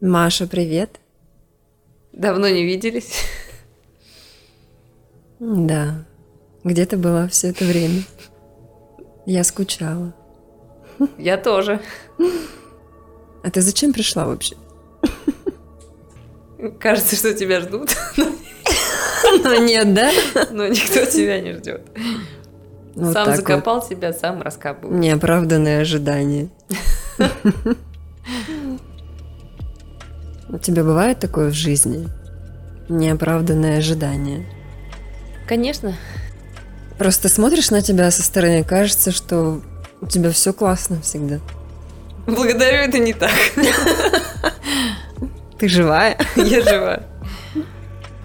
[0.00, 0.98] Маша, привет.
[2.14, 3.22] Давно не виделись.
[5.38, 6.06] Да.
[6.64, 8.02] Где ты была все это время?
[9.26, 10.14] Я скучала.
[11.18, 11.82] Я тоже.
[13.42, 14.56] А ты зачем пришла вообще?
[16.78, 17.90] Кажется, что тебя ждут.
[19.44, 20.10] Но нет, да?
[20.50, 21.82] Но никто тебя не ждет.
[22.94, 24.94] Вот сам закопал себя, сам раскапывал.
[24.94, 26.48] Неоправданные ожидания.
[30.52, 32.08] У тебя бывает такое в жизни?
[32.88, 34.44] Неоправданные ожидания.
[35.46, 35.96] Конечно.
[36.98, 39.62] Просто смотришь на тебя со стороны, кажется, что
[40.00, 41.38] у тебя все классно всегда.
[42.26, 43.30] Благодарю, это не так.
[45.58, 46.18] Ты живая?
[46.34, 47.02] Я жива.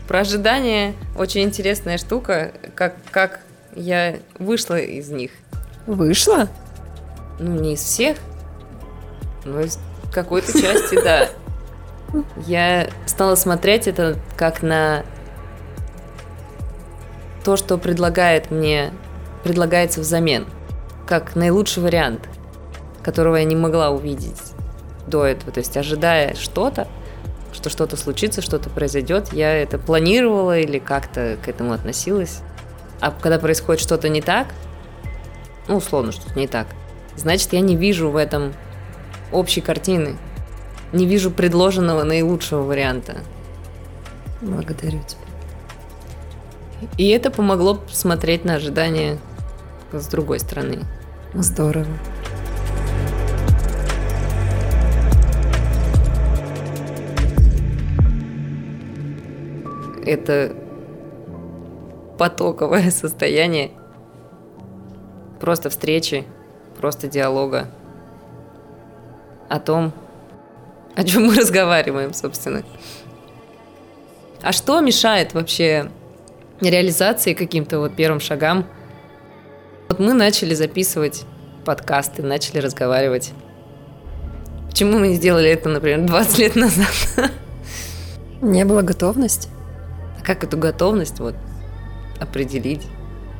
[0.08, 3.42] Про ожидания очень интересная штука, как, как
[3.76, 5.30] я вышла из них.
[5.86, 6.50] Вышла?
[7.40, 8.18] Ну, не из всех,
[9.44, 9.78] но из
[10.12, 11.30] какой-то части, да.
[12.46, 15.04] Я стала смотреть это как на
[17.44, 18.92] то, что предлагает мне,
[19.44, 20.46] предлагается взамен,
[21.08, 22.28] как наилучший вариант,
[23.04, 24.42] которого я не могла увидеть
[25.08, 25.52] до этого.
[25.52, 26.88] То есть, ожидая что-то,
[27.54, 32.42] что что-то случится, что-то произойдет, я это планировала или как-то к этому относилась.
[33.00, 34.48] А когда происходит что-то не так,
[35.68, 36.68] ну, условно, что-то не так,
[37.16, 38.54] значит, я не вижу в этом
[39.32, 40.18] общей картины,
[40.92, 43.18] не вижу предложенного наилучшего варианта.
[44.42, 45.22] Благодарю тебя.
[46.98, 49.18] И это помогло смотреть на ожидания
[49.92, 50.82] с другой стороны.
[51.34, 51.88] Здорово.
[60.06, 60.56] Это
[62.18, 63.72] потоковое состояние
[65.40, 66.26] просто встречи,
[66.78, 67.68] просто диалога
[69.50, 69.94] о том,
[70.96, 72.64] о чем мы разговариваем, собственно.
[74.42, 75.92] А что мешает вообще
[76.62, 78.66] реализации каким-то вот первым шагам?
[79.90, 81.24] Вот мы начали записывать
[81.66, 83.34] подкасты, начали разговаривать.
[84.70, 87.32] Почему мы не сделали это, например, 20 лет назад?
[88.42, 89.50] Не было готовности.
[90.20, 91.36] А как эту готовность вот
[92.20, 92.84] определить?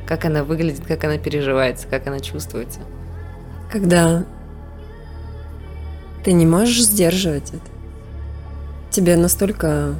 [0.06, 2.80] Как она выглядит, как она переживается, как она чувствуется?
[3.70, 4.24] Когда
[6.26, 7.70] ты не можешь сдерживать это.
[8.90, 9.94] Тебе настолько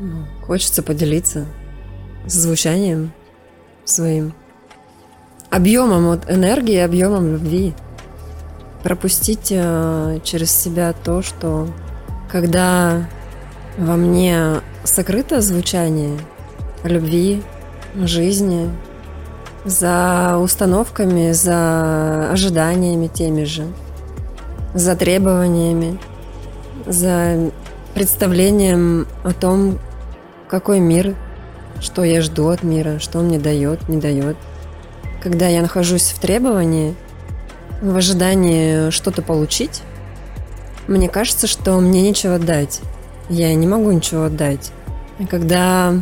[0.00, 1.44] ну, хочется поделиться
[2.24, 3.12] звучанием
[3.84, 4.32] своим,
[5.50, 7.74] объемом от энергии, объемом любви.
[8.82, 11.68] Пропустить э, через себя то, что
[12.30, 13.06] когда
[13.76, 16.18] во мне сокрыто звучание
[16.82, 17.42] любви,
[17.94, 18.70] жизни,
[19.66, 23.66] за установками, за ожиданиями теми же,
[24.74, 25.98] за требованиями,
[26.86, 27.50] за
[27.94, 29.78] представлением о том,
[30.48, 31.14] какой мир,
[31.80, 34.36] что я жду от мира, что он мне дает, не дает.
[35.22, 36.94] Когда я нахожусь в требовании,
[37.80, 39.82] в ожидании что-то получить,
[40.88, 42.80] мне кажется, что мне нечего дать.
[43.28, 44.72] Я не могу ничего отдать.
[45.18, 45.94] И когда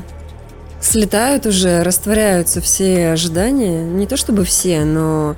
[0.80, 5.36] слетают уже, растворяются все ожидания, не то чтобы все, но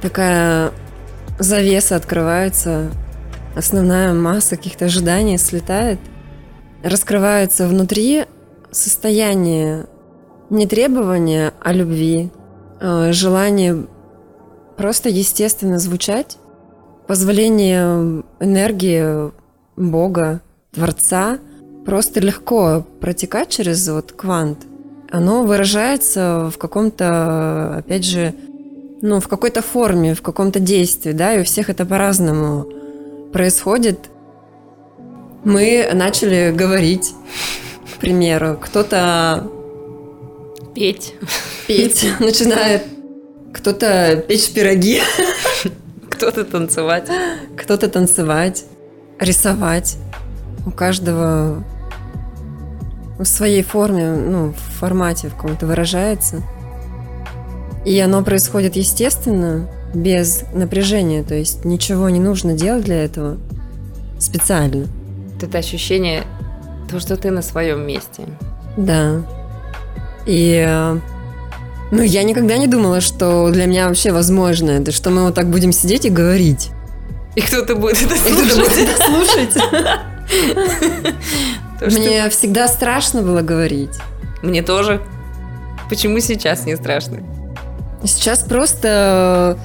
[0.00, 0.72] такая
[1.38, 2.90] завеса открывается,
[3.56, 5.98] основная масса каких-то ожиданий слетает,
[6.82, 8.24] раскрывается внутри
[8.70, 9.86] состояние
[10.50, 12.30] не требования, а любви,
[12.80, 13.86] э, желание
[14.76, 16.38] просто естественно звучать,
[17.06, 19.32] позволение энергии
[19.76, 20.40] Бога,
[20.72, 21.38] Творца
[21.84, 24.60] просто легко протекать через вот квант.
[25.10, 28.34] Оно выражается в каком-то, опять же,
[29.02, 32.66] ну, в какой-то форме, в каком-то действии, да, и у всех это по-разному
[33.32, 33.98] происходит.
[35.44, 37.12] Мы начали говорить,
[37.94, 39.50] к примеру, кто-то
[40.74, 41.14] Петь.
[41.66, 42.84] петь начинает,
[43.52, 45.02] кто-то печь пироги,
[46.08, 47.08] Кто-то танцевать.
[47.56, 48.64] кто-то танцевать,
[49.18, 49.96] рисовать.
[50.64, 51.64] У каждого
[53.18, 56.42] в своей форме, ну, в формате в каком-то выражается.
[57.84, 63.38] И оно происходит естественно, без напряжения, то есть ничего не нужно делать для этого
[64.18, 64.86] специально.
[65.40, 66.24] Это ощущение,
[66.90, 68.22] то, что ты на своем месте.
[68.76, 69.22] Да.
[70.24, 70.98] И э,
[71.90, 75.50] ну, я никогда не думала, что для меня вообще возможно это, что мы вот так
[75.50, 76.70] будем сидеть и говорить.
[77.34, 79.56] И кто-то будет это слушать.
[81.92, 83.98] Мне всегда страшно было говорить.
[84.42, 85.02] Мне тоже.
[85.88, 87.18] Почему сейчас не страшно?
[88.04, 89.58] Сейчас просто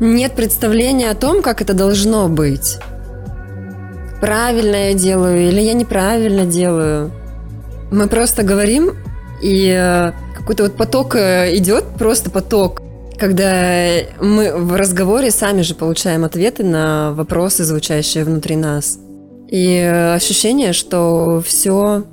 [0.00, 2.78] нет представления о том, как это должно быть.
[4.20, 7.10] правильно я делаю или я неправильно делаю.
[7.90, 8.92] Мы просто говорим,
[9.42, 12.80] и э, какой-то вот поток э, идет, просто поток,
[13.18, 13.86] когда
[14.20, 18.98] мы в разговоре сами же получаем ответы на вопросы, звучащие внутри нас.
[19.48, 22.04] И э, ощущение, что все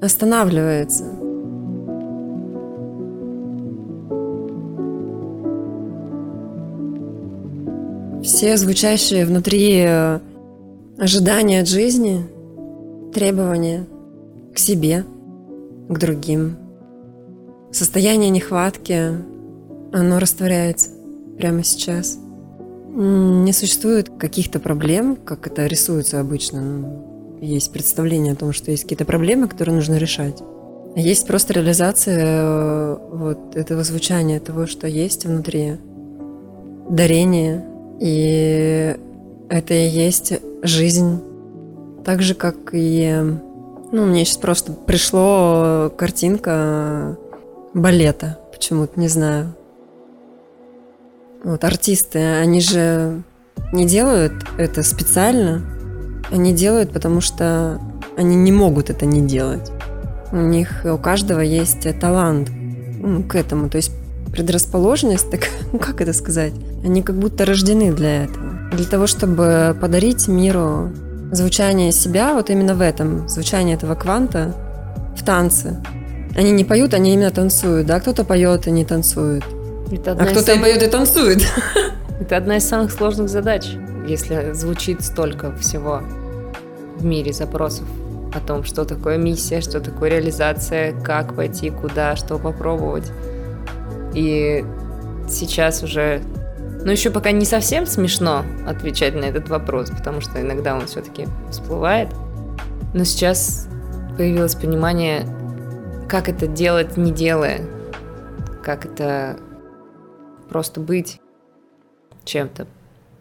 [0.00, 1.04] останавливается.
[8.32, 9.84] Все звучащие внутри
[10.96, 12.24] ожидания от жизни,
[13.12, 13.86] требования
[14.54, 15.04] к себе,
[15.88, 16.56] к другим.
[17.72, 19.16] Состояние нехватки,
[19.92, 20.90] оно растворяется
[21.38, 22.20] прямо сейчас.
[22.94, 26.62] Не существует каких-то проблем, как это рисуется обычно.
[26.62, 30.40] Ну, есть представление о том, что есть какие-то проблемы, которые нужно решать.
[30.94, 35.78] Есть просто реализация э, вот этого звучания, того, что есть внутри,
[36.88, 37.69] дарение.
[38.00, 38.96] И
[39.50, 40.32] это и есть
[40.62, 41.20] жизнь.
[42.04, 43.14] Так же, как и...
[43.92, 47.18] Ну, мне сейчас просто пришло картинка
[47.74, 49.54] балета почему-то, не знаю.
[51.44, 53.22] Вот артисты, они же
[53.72, 55.62] не делают это специально.
[56.30, 57.80] Они делают, потому что
[58.16, 59.70] они не могут это не делать.
[60.32, 62.50] У них, у каждого есть талант
[63.00, 63.68] ну, к этому.
[63.68, 63.92] То есть
[64.32, 66.52] предрасположенность, так, ну как это сказать?
[66.84, 68.70] Они как будто рождены для этого.
[68.72, 70.90] Для того, чтобы подарить миру
[71.32, 74.54] звучание себя, вот именно в этом, звучание этого кванта
[75.16, 75.82] в танце.
[76.36, 78.00] Они не поют, они именно танцуют, да?
[78.00, 79.42] Кто-то поет и не танцует.
[79.90, 80.62] Это а кто-то самых...
[80.62, 81.42] поет и танцует.
[82.20, 83.66] Это одна из самых сложных задач,
[84.06, 86.02] если звучит столько всего
[86.98, 87.86] в мире запросов
[88.34, 93.10] о том, что такое миссия, что такое реализация, как пойти, куда, что попробовать.
[94.14, 94.64] И
[95.28, 96.22] сейчас уже
[96.82, 101.28] но еще пока не совсем смешно отвечать на этот вопрос, потому что иногда он все-таки
[101.50, 102.08] всплывает.
[102.94, 103.68] Но сейчас
[104.16, 105.26] появилось понимание,
[106.08, 107.60] как это делать, не делая.
[108.64, 109.36] Как это
[110.48, 111.20] просто быть
[112.24, 112.66] чем-то.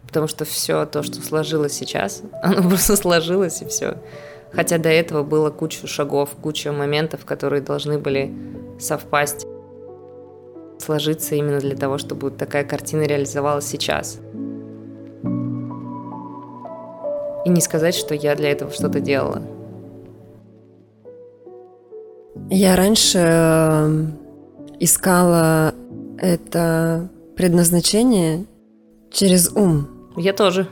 [0.07, 3.97] Потому что все то, что сложилось сейчас, оно просто сложилось и все.
[4.53, 8.33] Хотя до этого было куча шагов, куча моментов, которые должны были
[8.79, 9.45] совпасть
[10.89, 14.17] сложиться именно для того, чтобы такая картина реализовалась сейчас.
[17.45, 19.43] И не сказать, что я для этого что-то делала.
[22.49, 24.05] Я раньше э,
[24.79, 25.75] искала
[26.17, 28.47] это предназначение
[29.11, 29.87] через ум.
[30.17, 30.67] Я тоже.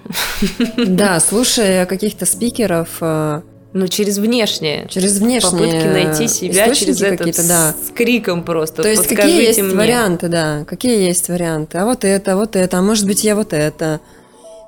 [0.78, 3.44] Да, слушая каких-то спикеров, э,
[3.78, 4.88] ну, через внешнее.
[4.90, 5.52] Через внешнее.
[5.52, 7.74] Попытки найти себя через это да.
[7.74, 8.84] с криком просто.
[8.84, 9.76] То есть какие есть мне.
[9.76, 11.78] варианты, да, какие есть варианты.
[11.78, 14.00] А вот это, вот это, а может быть я вот это.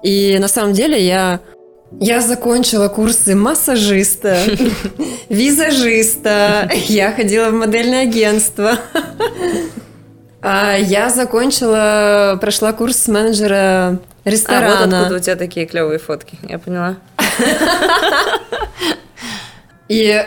[0.03, 1.39] И на самом деле я
[1.99, 4.37] я закончила курсы массажиста,
[5.29, 8.77] визажиста, я ходила в модельное агентство.
[10.41, 14.83] А я закончила, прошла курс менеджера ресторана.
[14.83, 16.97] А вот откуда у тебя такие клевые фотки, я поняла.
[19.89, 20.25] И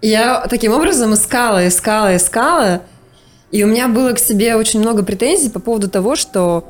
[0.00, 2.82] я таким образом искала, искала, искала.
[3.50, 6.64] И у меня было к себе очень много претензий по поводу того, что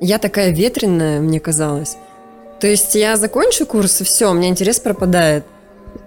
[0.00, 1.96] я такая ветреная, мне казалось.
[2.60, 5.44] То есть я закончу курс, и все, у меня интерес пропадает.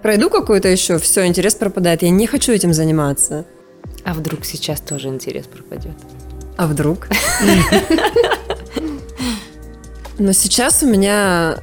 [0.02, 2.02] Пройду какой-то еще, все, интерес пропадает.
[2.02, 3.44] Я не хочу этим заниматься.
[4.04, 5.94] А вдруг сейчас тоже интерес пропадет?
[6.56, 7.08] А вдруг?
[10.18, 11.58] Но сейчас у меня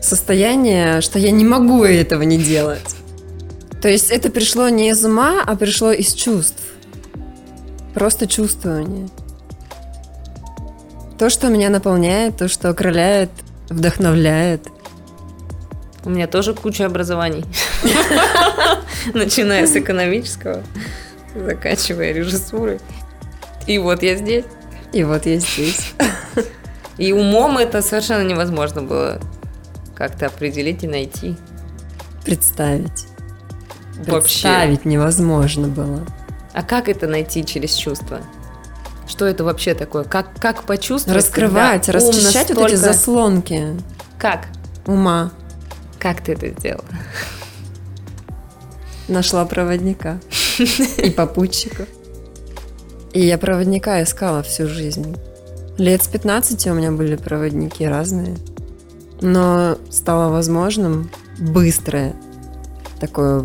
[0.00, 2.97] состояние, что я не могу этого не делать.
[3.82, 6.62] То есть это пришло не из ума, а пришло из чувств.
[7.94, 9.08] Просто чувствование.
[11.18, 13.30] То, что меня наполняет, то, что окрыляет,
[13.68, 14.68] вдохновляет.
[16.04, 17.44] У меня тоже куча образований.
[19.14, 20.62] Начиная с экономического,
[21.34, 22.80] заканчивая режиссурой.
[23.66, 24.44] И вот я здесь.
[24.92, 25.92] И вот я здесь.
[26.98, 29.20] И умом это совершенно невозможно было
[29.94, 31.36] как-то определить и найти.
[32.24, 33.07] Представить.
[34.04, 34.88] Представить вообще.
[34.88, 36.06] невозможно было.
[36.52, 38.20] А как это найти через чувства?
[39.06, 40.04] Что это вообще такое?
[40.04, 41.24] Как, как почувствовать?
[41.24, 42.60] Раскрывать, расчищать настолько...
[42.60, 43.66] вот эти заслонки.
[44.18, 44.48] Как?
[44.86, 45.32] Ума.
[45.98, 46.84] Как ты это сделала?
[49.08, 50.20] Нашла проводника
[50.98, 51.86] и попутчика.
[53.12, 55.16] И я проводника искала всю жизнь.
[55.78, 58.36] Лет с 15 у меня были проводники разные.
[59.20, 62.14] Но стало возможным быстрое
[63.00, 63.44] такое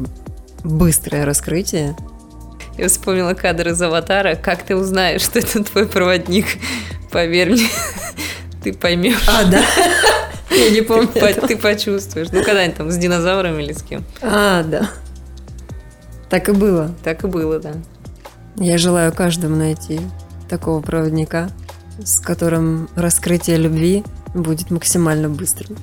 [0.63, 1.95] быстрое раскрытие.
[2.77, 4.35] Я вспомнила кадр из «Аватара».
[4.35, 6.45] Как ты узнаешь, что это твой проводник?
[7.11, 7.67] Поверь мне,
[8.63, 9.27] ты поймешь.
[9.27, 9.63] А, да?
[10.49, 11.07] Я не помню.
[11.13, 12.29] Ты, ты почувствуешь.
[12.31, 14.03] Ну, когда-нибудь там с динозаврами или с кем.
[14.21, 14.89] А, да.
[16.29, 16.91] Так и было.
[17.03, 17.73] Так и было, да.
[18.55, 19.99] Я желаю каждому найти
[20.49, 21.49] такого проводника,
[22.03, 24.03] с которым раскрытие любви
[24.33, 25.77] будет максимально быстрым.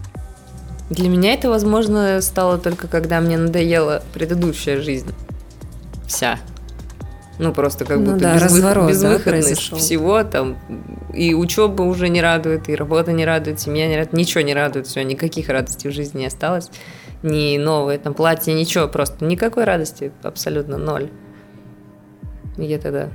[0.90, 5.12] Для меня это, возможно, стало только когда мне надоела предыдущая жизнь.
[6.06, 6.38] Вся.
[7.38, 9.78] Ну, просто как Ну будто да, безвых- разворот, да, безвыходность произошел.
[9.78, 10.58] всего там.
[11.14, 14.86] И учеба уже не радует, и работа не радует, семья не радует, ничего не радует,
[14.86, 16.70] все, никаких радостей в жизни не осталось.
[17.22, 21.08] Ни новое там платье, ничего, просто никакой радости, абсолютно ноль.
[22.58, 23.08] И я тогда...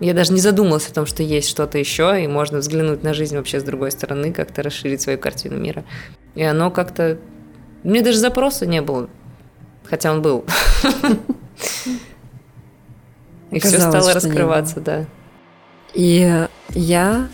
[0.00, 3.36] Я даже не задумалась о том, что есть что-то еще, и можно взглянуть на жизнь
[3.36, 5.84] вообще с другой стороны, как-то расширить свою картину мира.
[6.34, 7.18] И оно как-то...
[7.84, 9.10] У меня даже запроса не было,
[9.84, 10.44] хотя он был.
[13.50, 15.06] И все стало раскрываться, да.
[15.92, 17.28] И я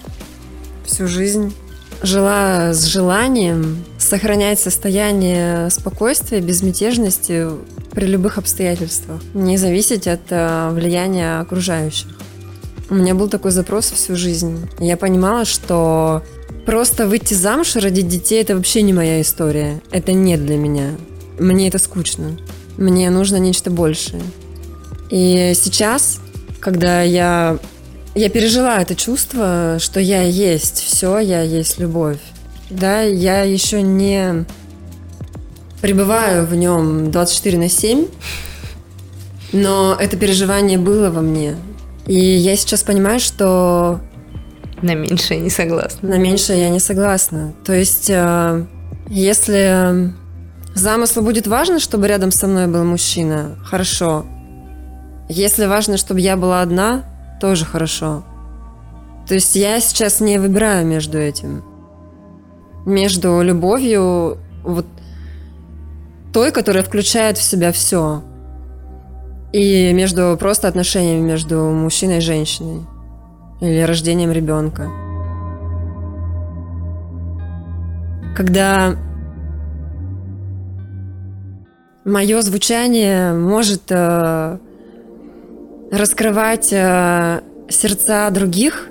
[0.85, 1.54] всю жизнь
[2.02, 7.46] жила с желанием сохранять состояние спокойствия, безмятежности
[7.92, 12.15] при любых обстоятельствах, не зависеть от э, влияния окружающих.
[12.88, 14.69] У меня был такой запрос всю жизнь.
[14.78, 16.23] Я понимала, что
[16.64, 19.83] просто выйти замуж и родить детей это вообще не моя история.
[19.90, 20.93] Это не для меня.
[21.38, 22.38] Мне это скучно.
[22.76, 24.23] Мне нужно нечто большее.
[25.11, 26.21] И сейчас,
[26.61, 27.59] когда я
[28.14, 32.16] я пережила это чувство, что я есть все, я есть любовь.
[32.71, 34.47] Да, я еще не
[35.83, 38.07] пребываю в нем 24 на 7,
[39.52, 41.57] но это переживание было во мне.
[42.06, 44.00] И я сейчас понимаю, что
[44.82, 46.08] На меньшее не согласна.
[46.08, 47.52] на меньшее я не согласна.
[47.64, 48.64] То есть, э,
[49.08, 50.12] если
[50.75, 54.25] замыслу будет важно, чтобы рядом со мной был мужчина, хорошо.
[55.28, 57.04] Если важно, чтобы я была одна,
[57.40, 58.25] тоже хорошо.
[59.26, 61.64] То есть я сейчас не выбираю между этим.
[62.84, 64.86] Между любовью вот
[66.32, 68.22] той, которая включает в себя все.
[69.56, 72.82] И между просто отношениями между мужчиной и женщиной.
[73.62, 74.90] Или рождением ребенка.
[78.36, 78.96] Когда
[82.04, 84.58] мое звучание может э,
[85.90, 88.90] раскрывать э, сердца других,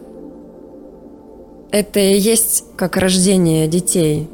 [1.69, 4.27] это и есть как рождение детей.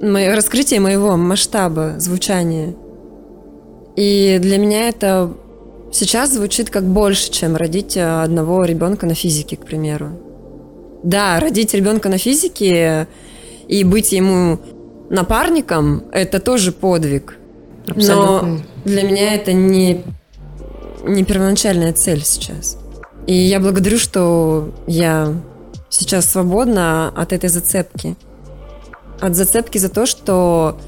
[0.00, 2.74] Мое раскрытие моего масштаба звучания.
[4.00, 5.30] И для меня это
[5.92, 10.08] сейчас звучит как больше, чем родить э, одного ребенка на физике, к примеру.
[11.02, 13.08] Да, родить ребенка на физике
[13.68, 14.58] и быть ему
[15.10, 17.36] напарником– это тоже подвиг.
[17.86, 18.48] Абсолютно.
[18.48, 20.02] Но для меня это не,
[21.04, 22.78] не первоначальная цель сейчас.
[23.26, 25.34] И я благодарю, что я
[25.90, 28.16] сейчас свободна от этой зацепки.
[29.20, 30.78] От зацепки за то, что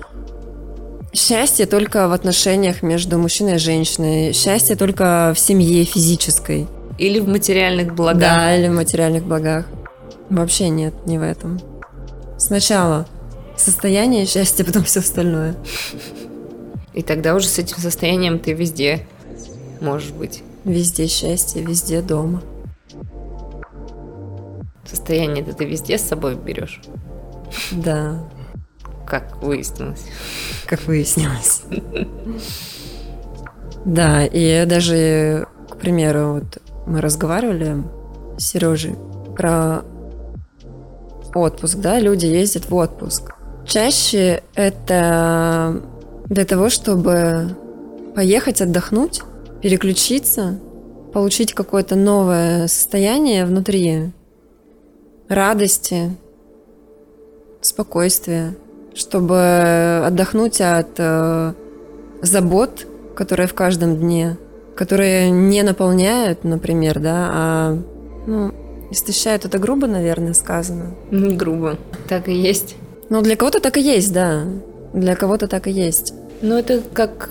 [1.12, 6.66] счастье только в отношениях между мужчиной и женщиной, счастье только в семье физической.
[6.98, 8.20] Или в материальных благах.
[8.20, 9.66] Да, или в материальных благах.
[10.30, 11.60] Вообще нет, не в этом.
[12.38, 13.06] Сначала
[13.56, 15.54] состояние счастья, потом все остальное.
[16.94, 19.06] И тогда уже с этим состоянием ты везде
[19.80, 20.42] можешь быть.
[20.64, 22.42] Везде счастье, везде дома.
[24.84, 26.80] Состояние это ты везде с собой берешь,
[27.70, 28.28] Да,
[29.12, 30.06] как выяснилось.
[30.66, 31.60] как выяснилось.
[33.84, 37.82] Да, и даже, к примеру, вот мы разговаривали
[38.38, 38.94] с Сережей
[39.36, 39.82] про
[41.34, 43.34] отпуск, да, люди ездят в отпуск.
[43.66, 45.82] Чаще это
[46.26, 47.54] для того, чтобы
[48.14, 49.20] поехать отдохнуть,
[49.60, 50.58] переключиться,
[51.12, 54.12] получить какое-то новое состояние внутри,
[55.28, 56.16] радости,
[57.60, 58.54] спокойствия,
[58.94, 61.52] чтобы отдохнуть от э,
[62.22, 64.36] забот, которые в каждом дне,
[64.76, 67.78] которые не наполняют, например, да, а
[68.26, 68.52] ну,
[68.90, 69.44] истощают.
[69.44, 70.94] Это грубо, наверное, сказано.
[71.10, 71.76] Ну, грубо.
[72.08, 72.76] Так и есть.
[73.08, 74.44] Но для кого-то так и есть, да.
[74.92, 76.14] Для кого-то так и есть.
[76.40, 77.30] Но это как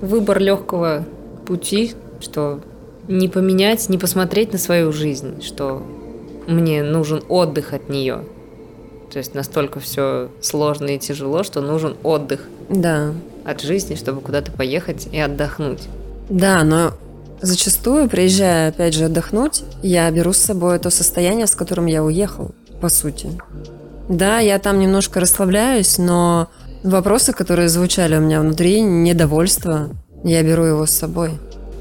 [0.00, 1.04] выбор легкого
[1.46, 2.60] пути, что
[3.08, 5.82] не поменять, не посмотреть на свою жизнь, что
[6.46, 8.24] мне нужен отдых от нее.
[9.12, 12.40] То есть настолько все сложно и тяжело, что нужен отдых
[12.70, 13.12] Да.
[13.44, 15.82] от жизни, чтобы куда-то поехать и отдохнуть.
[16.30, 16.92] Да, но
[17.42, 22.52] зачастую, приезжая, опять же, отдохнуть, я беру с собой то состояние, с которым я уехал,
[22.80, 23.28] по сути.
[24.08, 26.48] Да, я там немножко расслабляюсь, но
[26.82, 29.90] вопросы, которые звучали у меня внутри, недовольство,
[30.24, 31.32] я беру его с собой.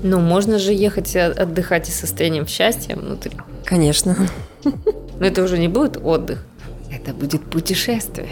[0.04, 3.32] Ну, можно же ехать отдыхать и состоянием счастья внутри.
[3.64, 4.18] Конечно.
[4.66, 6.44] Но это уже не будет отдых.
[6.92, 8.30] Это будет путешествие.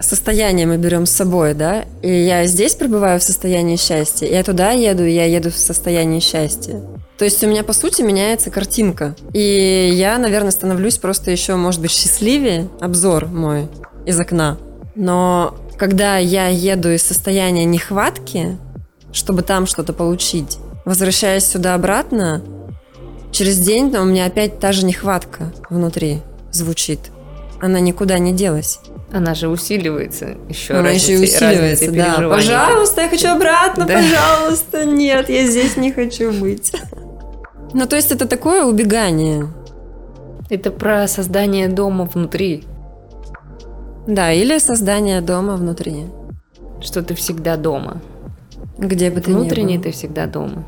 [0.00, 1.84] Состояние мы берем с собой, да?
[2.02, 6.20] И я здесь пребываю в состоянии счастья, я туда еду, и я еду в состоянии
[6.20, 6.82] счастья.
[7.18, 9.14] То есть у меня, по сути, меняется картинка.
[9.32, 12.68] И я, наверное, становлюсь просто еще, может быть, счастливее.
[12.80, 13.68] Обзор мой
[14.04, 14.58] из окна.
[14.96, 18.58] Но когда я еду из состояния нехватки,
[19.12, 22.42] чтобы там что-то получить, возвращаясь сюда обратно,
[23.32, 26.20] через день у меня опять та же нехватка внутри
[26.52, 27.00] звучит.
[27.60, 28.80] Она никуда не делась.
[29.12, 32.28] Она же усиливается еще Она еще и усиливается, да.
[32.28, 33.94] Пожалуйста, я хочу обратно, да.
[33.96, 34.84] пожалуйста.
[34.84, 36.72] Нет, я здесь не хочу быть.
[37.74, 39.48] Ну, то есть это такое убегание.
[40.50, 42.64] Это про создание дома внутри.
[44.06, 46.06] Да, или создание дома внутри.
[46.80, 48.02] Что ты всегда дома.
[48.76, 49.82] Где бы ты ни был.
[49.82, 50.64] ты всегда дома.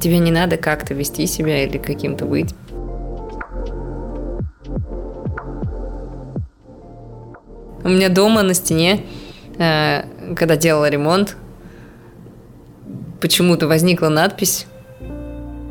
[0.00, 2.54] Тебе не надо как-то вести себя или каким-то быть.
[7.84, 9.04] У меня дома на стене,
[9.58, 10.02] э,
[10.34, 11.36] когда делала ремонт,
[13.20, 14.66] почему-то возникла надпись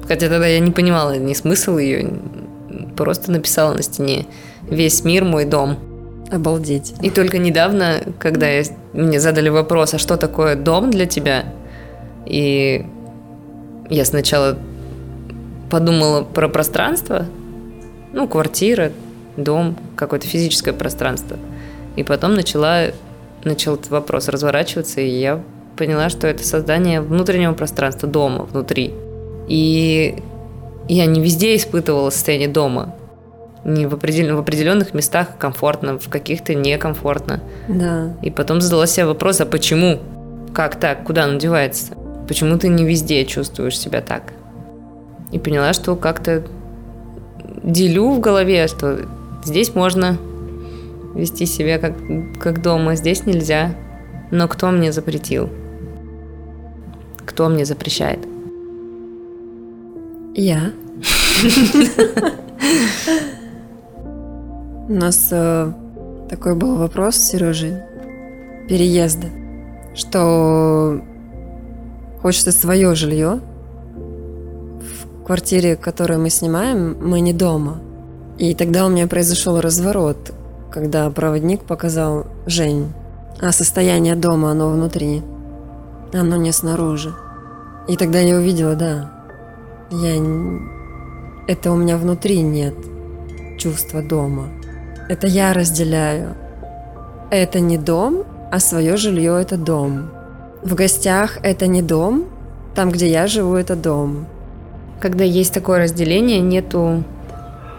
[0.08, 2.10] Хотя тогда я не понимала ни смысл ее,
[2.96, 4.26] просто написала на стене
[4.70, 5.78] «Весь мир мой дом».
[6.32, 6.94] Обалдеть.
[7.02, 11.46] И только недавно, когда я, мне задали вопрос, а что такое дом для тебя?
[12.26, 12.86] И
[13.90, 14.58] я сначала
[15.70, 17.26] подумала про пространство,
[18.14, 18.92] ну, квартира,
[19.36, 21.38] дом, какое-то физическое пространство.
[21.96, 22.86] И потом начала,
[23.44, 25.42] начал этот вопрос разворачиваться, и я
[25.78, 28.94] поняла, что это создание внутреннего пространства, дома, внутри.
[29.48, 30.22] И
[30.88, 32.96] я не везде испытывала состояние дома.
[33.64, 34.36] Не в, определен...
[34.36, 37.42] в определенных местах комфортно, в каких-то некомфортно.
[37.68, 38.14] Да.
[38.22, 40.00] И потом задала себе вопрос, а почему?
[40.54, 41.04] Как так?
[41.04, 41.94] Куда оно девается?
[42.28, 44.34] Почему ты не везде чувствуешь себя так?
[45.32, 46.44] И поняла, что как-то
[47.64, 49.06] делю в голове, что
[49.44, 50.18] здесь можно
[51.16, 51.94] вести себя как,
[52.40, 53.76] как дома, здесь нельзя.
[54.32, 55.50] Но кто мне запретил?
[57.26, 58.20] Кто мне запрещает?
[60.36, 60.72] Я.
[64.90, 65.72] У нас э,
[66.30, 67.74] такой был вопрос с Сережей
[68.70, 69.28] переезда,
[69.96, 71.02] что
[72.22, 73.40] хочется свое жилье.
[75.20, 77.80] В квартире, которую мы снимаем, мы не дома.
[78.38, 80.34] И тогда у меня произошел разворот,
[80.72, 82.94] когда проводник показал Жень,
[83.42, 85.24] а состояние дома, оно внутри,
[86.14, 87.14] оно не снаружи.
[87.88, 89.12] И тогда я увидела, да,
[89.92, 90.22] я...
[91.48, 92.76] Это у меня внутри нет
[93.58, 94.50] чувства дома.
[95.10, 96.36] Это я разделяю.
[97.32, 100.10] Это не дом, а свое жилье– это дом.
[100.62, 102.26] В гостях это не дом,
[102.76, 104.28] там, где я живу, это дом.
[105.00, 107.04] Когда есть такое разделение, нету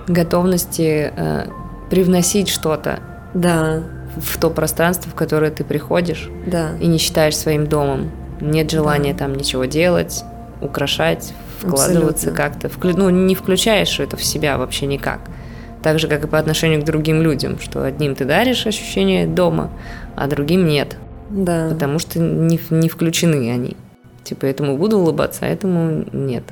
[0.06, 1.46] готовности э,
[1.90, 3.00] привносить что-то
[3.34, 3.82] да.
[4.16, 6.70] в то пространство, в которое ты приходишь да.
[6.80, 8.10] и не считаешь своим домом.
[8.40, 9.20] Нет желания да.
[9.20, 10.24] там ничего делать,
[10.60, 12.68] украшать, вкладываться как-то.
[12.68, 12.96] Вклю...
[12.96, 15.20] Ну, не включаешь это в себя вообще никак.
[15.82, 19.70] Так же, как и по отношению к другим людям, что одним ты даришь ощущение дома,
[20.16, 20.96] а другим нет.
[21.30, 21.68] Да.
[21.70, 23.76] Потому что не, не включены они.
[24.24, 26.44] Типа, этому буду улыбаться, а этому нет.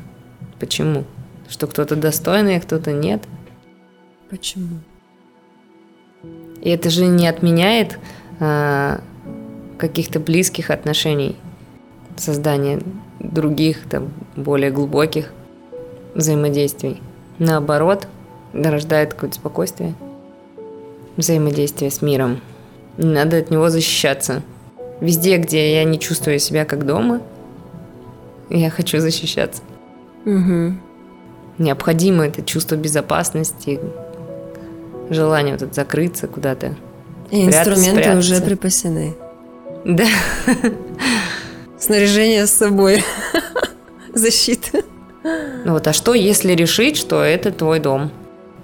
[0.59, 1.05] Почему?
[1.49, 3.23] Что кто-то достойный, а кто-то нет.
[4.31, 4.79] Почему?
[6.63, 7.99] И это же не отменяет
[8.41, 9.01] а,
[9.79, 11.37] каких-то близких отношений,
[12.17, 12.81] создания
[13.21, 15.33] других, там, более глубоких
[16.15, 17.01] взаимодействий.
[17.39, 18.09] Наоборот,
[18.53, 19.95] рождает какое-то спокойствие,
[21.17, 22.41] взаимодействие с миром.
[22.97, 24.43] Надо от него защищаться.
[25.01, 27.21] Везде, где я не чувствую себя как дома,
[28.51, 29.63] я хочу защищаться.
[30.25, 30.75] Угу.
[31.59, 33.81] Необходимо это чувство безопасности,
[35.11, 36.75] желание вот это закрыться куда-то.
[37.31, 38.19] И инструменты спрятаться.
[38.19, 39.15] уже припасены.
[39.85, 40.07] Да.
[41.79, 43.05] снаряжение с собой.
[44.15, 44.83] Защита.
[45.65, 48.11] Ну вот, а что, если решить, что это твой дом?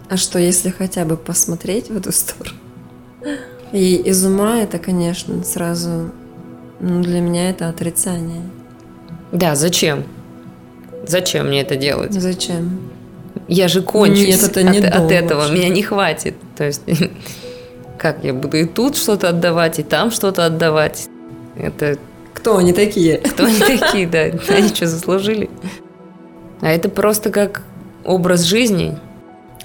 [0.09, 2.57] А что, если хотя бы посмотреть в эту сторону?
[3.73, 6.11] И из ума это, конечно, сразу...
[6.83, 8.43] Ну, для меня это отрицание.
[9.31, 10.05] Да, зачем?
[11.07, 12.13] Зачем мне это делать?
[12.13, 12.81] Зачем?
[13.49, 15.51] Я же кончусь Нет, это не от, от этого.
[15.51, 16.35] Меня не хватит.
[16.57, 16.83] То есть,
[17.99, 21.09] как я буду и тут что-то отдавать, и там что-то отдавать?
[21.57, 21.99] Это
[22.35, 23.19] кто они такие?
[23.33, 24.23] Кто они такие, да.
[24.55, 25.49] Они что, заслужили?
[26.61, 27.63] А это просто как
[28.05, 28.99] образ жизни.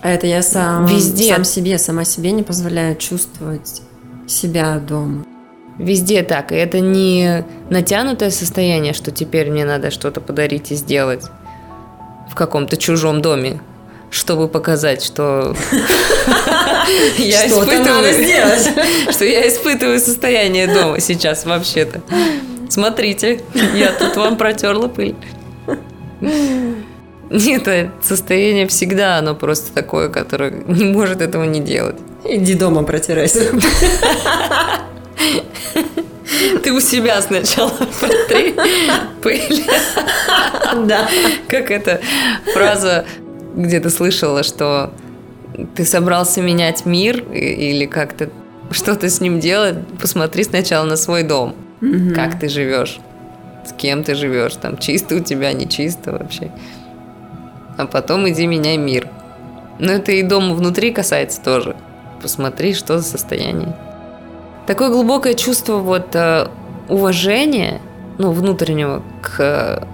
[0.01, 1.33] А это я сам, Везде.
[1.33, 3.81] сам себе, сама себе не позволяю чувствовать
[4.27, 5.25] себя дома.
[5.79, 6.51] Везде так.
[6.51, 11.25] И это не натянутое состояние, что теперь мне надо что-то подарить и сделать
[12.29, 13.59] в каком-то чужом доме.
[14.09, 15.55] чтобы показать, что
[17.17, 22.01] я испытываю, что я испытываю состояние дома сейчас вообще-то.
[22.69, 23.41] Смотрите,
[23.75, 25.15] я тут вам протерла пыль.
[27.29, 31.97] Нет, это состояние всегда, оно просто такое, которое не может этого не делать.
[32.23, 33.51] Иди дома протирайся.
[36.63, 38.55] Ты у себя сначала протри
[39.21, 39.65] пыль.
[40.85, 41.07] Да.
[41.47, 42.01] Как эта
[42.53, 43.05] фраза
[43.55, 44.91] где-то слышала, что
[45.75, 48.29] ты собрался менять мир или как-то
[48.71, 51.55] что-то с ним делать, посмотри сначала на свой дом.
[52.13, 52.99] Как ты живешь,
[53.65, 56.51] с кем ты живешь, там чисто у тебя, не чисто вообще.
[57.77, 59.07] А потом иди меняй мир.
[59.79, 61.75] Но это и дома внутри касается тоже.
[62.21, 63.75] Посмотри, что за состояние.
[64.67, 66.49] Такое глубокое чувство вот э,
[66.89, 67.79] уважения,
[68.17, 69.85] ну, внутреннего к э,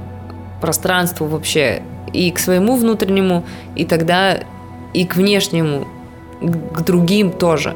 [0.61, 4.39] пространству вообще, и к своему внутреннему, и тогда
[4.93, 5.87] и к внешнему,
[6.41, 7.75] к к другим тоже.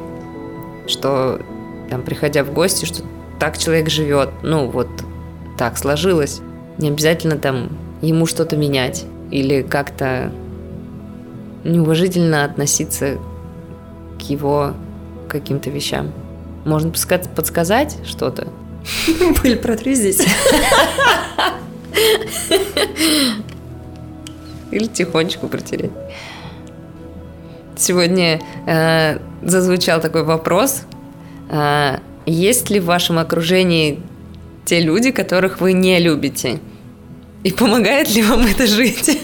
[0.88, 1.40] Что,
[1.88, 3.02] там, приходя в гости, что
[3.38, 4.88] так человек живет, ну, вот
[5.56, 6.40] так сложилось.
[6.78, 10.32] Не обязательно там ему что-то менять или как-то
[11.62, 13.18] неуважительно относиться
[14.18, 14.72] к его
[15.28, 16.12] каким-то вещам.
[16.68, 18.48] Можно подска- подсказать что-то,
[19.42, 20.20] Пыль протри здесь.
[24.70, 25.92] Или тихонечку протереть.
[27.74, 30.82] Сегодня э, зазвучал такой вопрос.
[31.50, 34.02] Э, есть ли в вашем окружении
[34.66, 36.58] те люди, которых вы не любите?
[37.44, 39.18] И помогает ли вам это жить?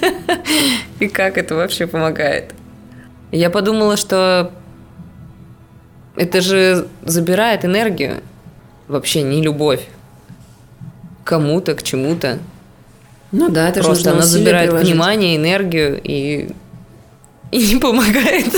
[0.99, 2.55] И как это вообще помогает?
[3.33, 4.51] Я подумала, что
[6.17, 8.23] это же забирает энергию.
[8.89, 9.87] Вообще не любовь.
[11.25, 12.39] Кому-то, к чему-то.
[13.33, 14.93] Ну да, это Просто она забирает приложить.
[14.93, 16.51] внимание, энергию и,
[17.51, 18.47] и не помогает.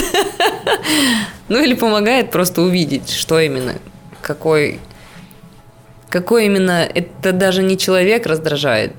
[1.48, 3.74] Ну или помогает просто увидеть, что именно,
[4.20, 4.80] какой,
[6.08, 8.92] какой именно, это даже не человек раздражает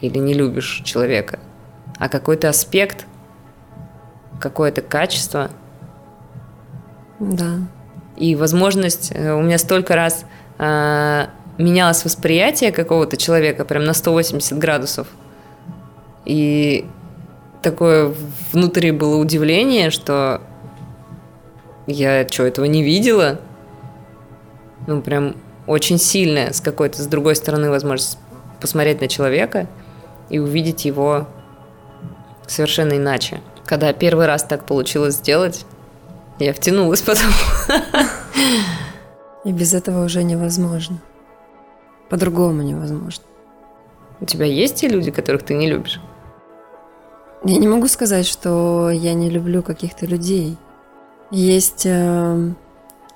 [0.00, 1.38] или не любишь человека,
[1.98, 3.06] а какой-то аспект,
[4.40, 5.52] какое-то качество
[7.20, 7.58] Да.
[8.16, 10.24] и возможность, э, у меня столько раз
[10.58, 11.26] э,
[11.58, 15.08] менялось восприятие какого-то человека прям на 180 градусов.
[16.24, 16.86] И
[17.62, 18.14] такое
[18.52, 20.40] внутри было удивление, что
[21.86, 23.40] я что, этого не видела?
[24.86, 28.18] Ну, прям очень сильная с какой-то, с другой стороны, возможность
[28.60, 29.66] посмотреть на человека
[30.30, 31.26] и увидеть его
[32.46, 33.40] совершенно иначе.
[33.64, 35.64] Когда первый раз так получилось сделать,
[36.38, 37.30] я втянулась потом.
[39.44, 40.98] И без этого уже невозможно.
[42.08, 43.24] По-другому невозможно.
[44.20, 46.00] У тебя есть те люди, которых ты не любишь?
[47.44, 50.56] Я не могу сказать, что я не люблю каких-то людей.
[51.30, 52.52] Есть, э,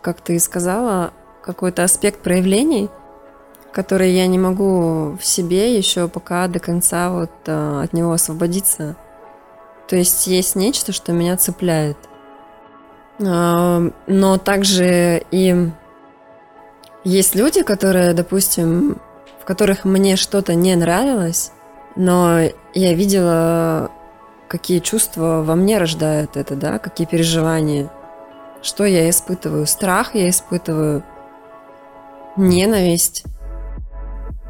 [0.00, 2.88] как ты сказала, какой-то аспект проявлений,
[3.72, 8.96] который я не могу в себе еще пока до конца вот э, от него освободиться.
[9.88, 11.96] То есть есть нечто, что меня цепляет.
[13.18, 15.70] Но также и
[17.04, 18.98] есть люди, которые, допустим,
[19.40, 21.52] в которых мне что-то не нравилось,
[21.96, 22.40] но
[22.74, 23.90] я видела,
[24.48, 27.90] какие чувства во мне рождают это, да, какие переживания.
[28.62, 29.66] Что я испытываю?
[29.66, 31.02] Страх я испытываю,
[32.36, 33.24] ненависть,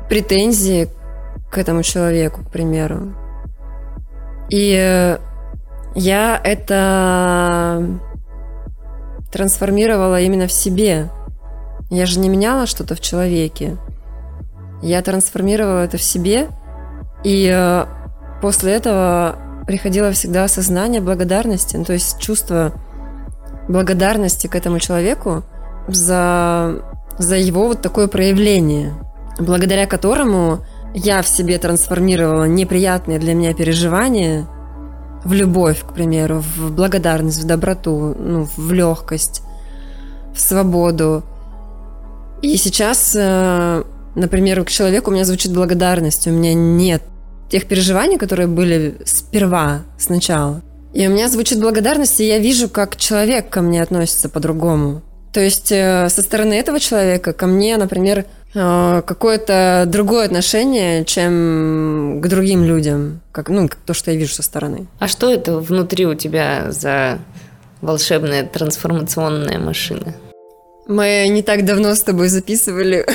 [0.09, 0.89] претензии
[1.51, 3.15] к этому человеку, к примеру.
[4.51, 5.19] И
[5.95, 7.89] я это
[9.33, 11.11] трансформировала именно в себе.
[11.91, 13.77] Я же не меняла что-то в человеке.
[14.83, 16.49] Я трансформировала это в себе,
[17.25, 17.87] и э,
[18.41, 22.73] после этого приходило всегда осознание благодарности, ну, то есть чувство
[23.69, 25.45] благодарности к этому человеку
[25.87, 26.83] за,
[27.19, 28.95] за его вот такое проявление,
[29.39, 30.65] благодаря которому
[30.95, 34.47] я в себе трансформировала неприятные для меня переживания
[35.25, 39.43] в любовь, к примеру, в благодарность, в доброту, ну, в легкость,
[40.35, 41.23] в свободу.
[42.43, 47.03] И сейчас, э, например, к человеку у меня звучит благодарность, у меня нет
[47.51, 50.63] тех переживаний, которые были сперва, сначала.
[50.93, 55.03] И у меня звучит благодарность, и я вижу, как человек ко мне относится по-другому.
[55.33, 62.29] То есть э, со стороны этого человека ко мне, например, какое-то другое отношение, чем к
[62.29, 64.87] другим людям, как, ну, как то, что я вижу со стороны.
[64.99, 67.19] А что это внутри у тебя за
[67.81, 70.15] волшебная трансформационная машина?
[70.87, 73.07] Мы не так давно с тобой записывали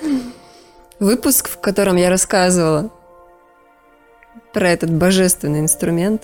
[0.98, 2.90] выпуск, в котором я рассказывала
[4.54, 6.22] про этот божественный инструмент,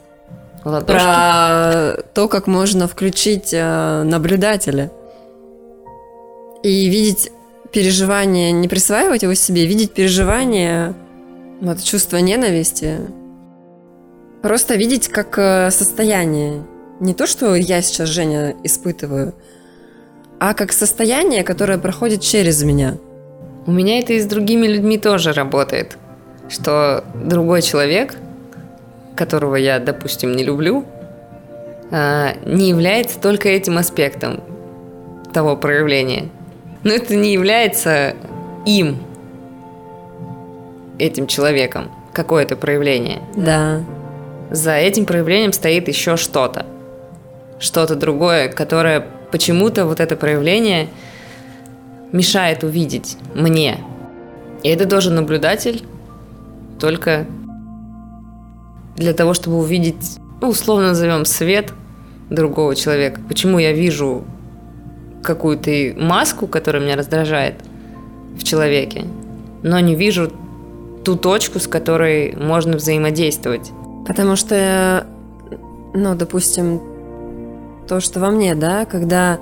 [0.64, 0.92] Ладошки.
[0.92, 4.90] про то, как можно включить э, наблюдателя
[6.62, 7.30] и видеть
[7.74, 10.94] переживание, не присваивать его себе, видеть переживание,
[11.60, 13.00] вот чувство ненависти,
[14.42, 16.62] просто видеть как э, состояние.
[17.00, 19.34] Не то, что я сейчас, Женя, испытываю,
[20.38, 22.96] а как состояние, которое проходит через меня.
[23.66, 25.98] У меня это и с другими людьми тоже работает.
[26.48, 28.14] Что другой человек,
[29.16, 30.84] которого я, допустим, не люблю,
[31.90, 34.40] а, не является только этим аспектом
[35.32, 36.28] того проявления.
[36.84, 38.14] Но это не является
[38.66, 38.98] им,
[40.98, 43.20] этим человеком, какое-то проявление.
[43.36, 43.82] Да.
[44.50, 46.66] За этим проявлением стоит еще что-то.
[47.58, 50.88] Что-то другое, которое почему-то вот это проявление
[52.12, 53.78] мешает увидеть мне.
[54.62, 55.82] И это тоже наблюдатель,
[56.78, 57.26] только
[58.96, 61.72] для того, чтобы увидеть, ну, условно назовем свет
[62.30, 63.20] другого человека.
[63.28, 64.24] Почему я вижу
[65.24, 67.56] какую-то маску, которая меня раздражает
[68.38, 69.04] в человеке,
[69.62, 70.30] но не вижу
[71.04, 73.72] ту точку, с которой можно взаимодействовать.
[74.06, 75.06] Потому что,
[75.92, 76.80] ну, допустим,
[77.88, 79.38] то, что во мне, да, когда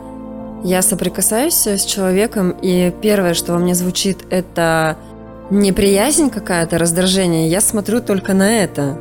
[0.65, 4.97] я соприкасаюсь с человеком, и первое, что во мне звучит, это
[5.51, 8.99] неприязнь какая-то, раздражение, я смотрю только на это.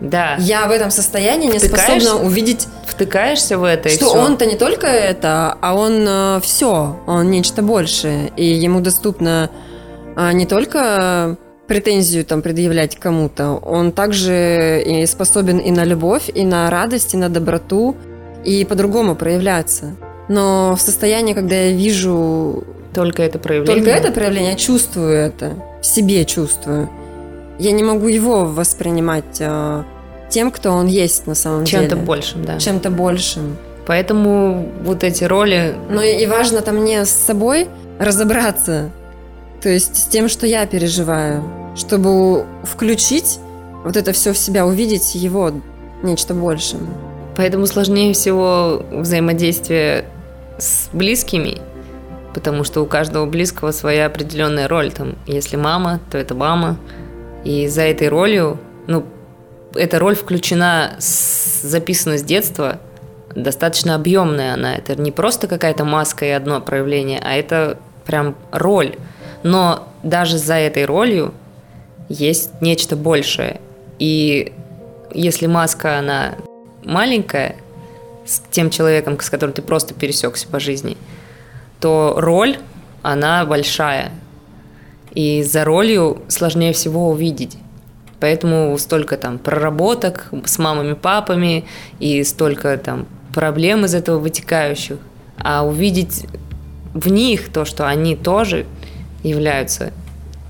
[0.00, 0.36] Да.
[0.38, 2.00] Я в этом состоянии не Втыкаешься?
[2.00, 7.62] способна увидеть, Втыкаешься в это что он-то не только это, а он все, он нечто
[7.62, 9.50] большее, и ему доступно
[10.16, 16.44] а, не только претензию там предъявлять кому-то, он также и способен и на любовь, и
[16.44, 17.96] на радость, и на доброту,
[18.44, 19.96] и по-другому проявляться.
[20.28, 23.82] Но в состоянии, когда я вижу Только это проявление.
[23.82, 26.88] только это проявление, я чувствую это, в себе чувствую.
[27.58, 29.84] Я не могу его воспринимать э,
[30.28, 32.02] тем, кто он есть на самом чем-то деле.
[32.02, 32.58] большим, да.
[32.58, 33.56] Чем-то большим.
[33.86, 38.90] Поэтому вот эти роли, Но и и важно-то мне с собой разобраться,
[39.62, 41.44] то есть с тем, что я переживаю,
[41.76, 43.38] чтобы включить
[43.84, 45.52] вот это все в себя, увидеть его
[46.02, 46.88] нечто большим.
[47.36, 50.06] поэтому сложнее всего взаимодействие
[50.58, 51.58] с близкими,
[52.32, 54.90] потому что у каждого близкого своя определенная роль.
[54.92, 56.78] Там, если мама, то это мама.
[57.44, 59.04] И за этой ролью, ну,
[59.74, 62.78] эта роль включена, с- записана с детства,
[63.34, 64.74] достаточно объемная она.
[64.74, 68.96] Это не просто какая-то маска и одно проявление, а это прям роль.
[69.42, 71.34] Но даже за этой ролью
[72.08, 73.60] есть нечто большее.
[73.98, 74.52] И
[75.12, 76.34] если маска, она
[76.84, 77.56] маленькая,
[78.26, 80.96] с тем человеком, с которым ты просто пересекся по жизни,
[81.80, 82.56] то роль,
[83.02, 84.12] она большая.
[85.14, 87.56] И за ролью сложнее всего увидеть.
[88.20, 91.64] Поэтому столько там проработок с мамами, папами
[92.00, 94.98] и столько там проблем из этого вытекающих.
[95.38, 96.26] А увидеть
[96.94, 98.66] в них то, что они тоже
[99.22, 99.92] являются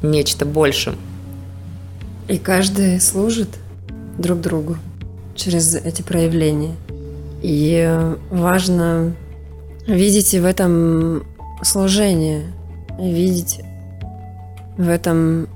[0.02, 0.96] нечто большим.
[2.28, 3.48] И каждый служит
[4.18, 4.76] друг другу
[5.34, 6.74] через эти проявления.
[7.42, 7.90] И
[8.30, 9.14] важно
[9.86, 11.24] видеть в этом
[11.62, 12.52] служение,
[12.98, 13.60] видеть
[14.76, 15.48] в этом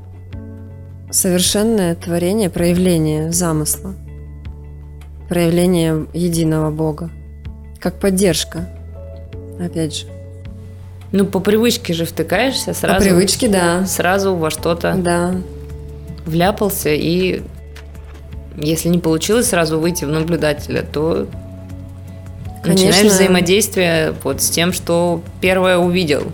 [1.11, 3.95] совершенное творение, проявление замысла,
[5.29, 7.11] проявление единого Бога,
[7.81, 8.69] как поддержка,
[9.61, 10.07] опять же.
[11.11, 12.99] Ну, по привычке же втыкаешься сразу.
[12.99, 13.87] По привычке, да.
[13.87, 15.35] Сразу во что-то Да,
[16.27, 17.43] вляпался, и
[18.57, 21.27] если не получилось сразу выйти в наблюдателя, то
[22.65, 23.15] начинаешь Конечно.
[23.15, 26.25] взаимодействие вот с тем, что первое увидел,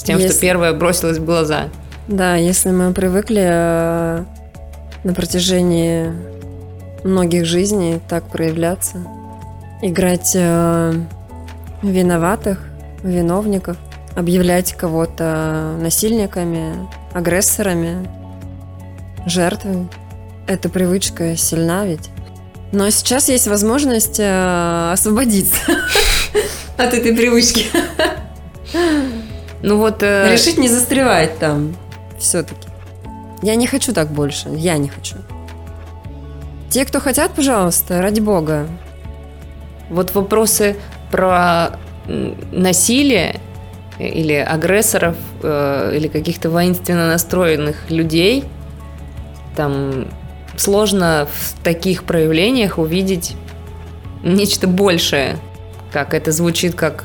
[0.00, 1.68] с тем, что Если- первое бросилось в глаза.
[2.08, 4.24] Да, если мы привыкли э,
[5.04, 6.10] на протяжении
[7.04, 8.96] многих жизней так проявляться,
[9.82, 10.94] играть э,
[11.82, 12.64] виноватых,
[13.02, 13.76] виновников,
[14.16, 18.08] объявлять кого-то насильниками, агрессорами,
[19.26, 19.86] жертвой.
[20.46, 22.08] Эта привычка сильна ведь.
[22.72, 25.60] Но сейчас есть возможность э, освободиться
[26.78, 27.66] от этой привычки.
[29.62, 31.76] Ну вот, э, Решить не застревать там
[32.18, 32.68] все-таки.
[33.42, 34.48] Я не хочу так больше.
[34.50, 35.16] Я не хочу.
[36.70, 38.66] Те, кто хотят, пожалуйста, ради бога.
[39.88, 40.76] вот вопросы
[41.10, 41.70] про
[42.52, 43.40] насилие
[43.98, 48.44] или агрессоров, э, или каких-то воинственно настроенных людей,
[49.56, 50.06] там
[50.56, 53.34] сложно в таких проявлениях увидеть
[54.22, 55.36] нечто большее,
[55.92, 57.04] как это звучит как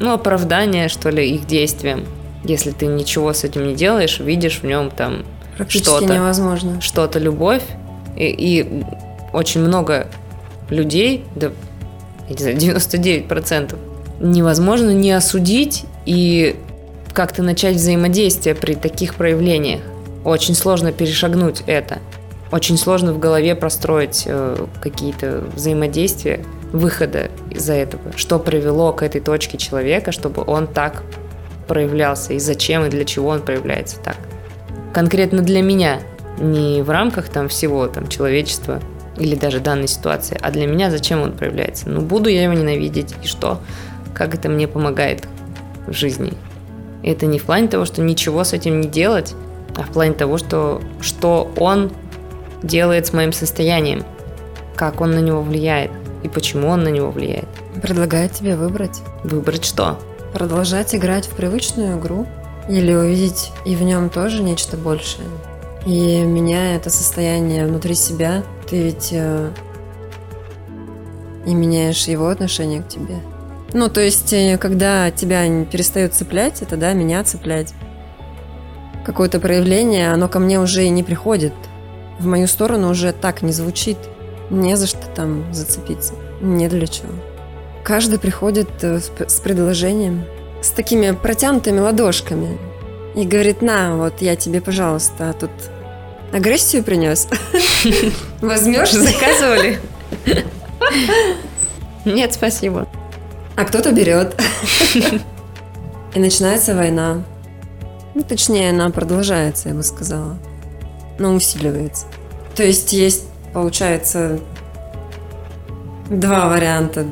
[0.00, 2.04] ну, оправдание, что ли, их действиям.
[2.44, 5.24] Если ты ничего с этим не делаешь, видишь в нем там
[5.68, 6.12] что-то.
[6.12, 6.80] невозможно.
[6.80, 7.62] Что-то любовь.
[8.16, 8.84] И, и
[9.32, 10.08] очень много
[10.68, 11.50] людей, да,
[12.28, 13.76] я не знаю, 99%
[14.20, 16.56] невозможно не осудить и
[17.12, 19.80] как-то начать взаимодействие при таких проявлениях.
[20.24, 21.98] Очень сложно перешагнуть это.
[22.50, 28.02] Очень сложно в голове простроить э, какие-то взаимодействия, выхода из-за этого.
[28.16, 31.04] Что привело к этой точке человека, чтобы он так
[31.68, 34.16] проявлялся, и зачем, и для чего он проявляется так.
[34.92, 36.00] Конкретно для меня,
[36.38, 38.80] не в рамках там всего там человечества
[39.16, 41.88] или даже данной ситуации, а для меня зачем он проявляется.
[41.88, 43.60] Ну, буду я его ненавидеть, и что?
[44.12, 45.28] Как это мне помогает
[45.86, 46.32] в жизни?
[47.04, 49.34] И это не в плане того, что ничего с этим не делать,
[49.76, 51.92] а в плане того, что, что он
[52.64, 54.04] делает с моим состоянием,
[54.74, 55.92] как он на него влияет
[56.24, 57.48] и почему он на него влияет.
[57.80, 59.02] Предлагает тебе выбрать.
[59.22, 60.00] Выбрать что?
[60.32, 62.26] Продолжать играть в привычную игру
[62.68, 65.28] или увидеть и в нем тоже нечто большее.
[65.86, 69.50] И меняя это состояние внутри себя, ты ведь э,
[71.44, 73.16] и меняешь его отношение к тебе.
[73.74, 77.74] Ну, то есть, э, когда тебя не перестает цеплять, это, да, меня цеплять.
[79.04, 81.52] Какое-то проявление, оно ко мне уже и не приходит.
[82.18, 83.98] В мою сторону уже так не звучит.
[84.50, 86.14] Не за что там зацепиться.
[86.40, 87.12] Не для чего.
[87.82, 90.24] Каждый приходит э, с предложением,
[90.62, 92.58] с такими протянутыми ладошками.
[93.14, 95.50] И говорит, на, вот я тебе, пожалуйста, а тут
[96.32, 97.28] агрессию принес.
[98.40, 98.90] Возьмешь?
[98.90, 99.78] Заказывали?
[102.04, 102.88] Нет, спасибо.
[103.56, 104.34] А кто-то берет.
[106.14, 107.22] И начинается война.
[108.14, 110.38] Ну, точнее, она продолжается, я бы сказала.
[111.18, 112.06] Но усиливается.
[112.54, 114.40] То есть есть, получается,
[116.10, 117.06] два варианта.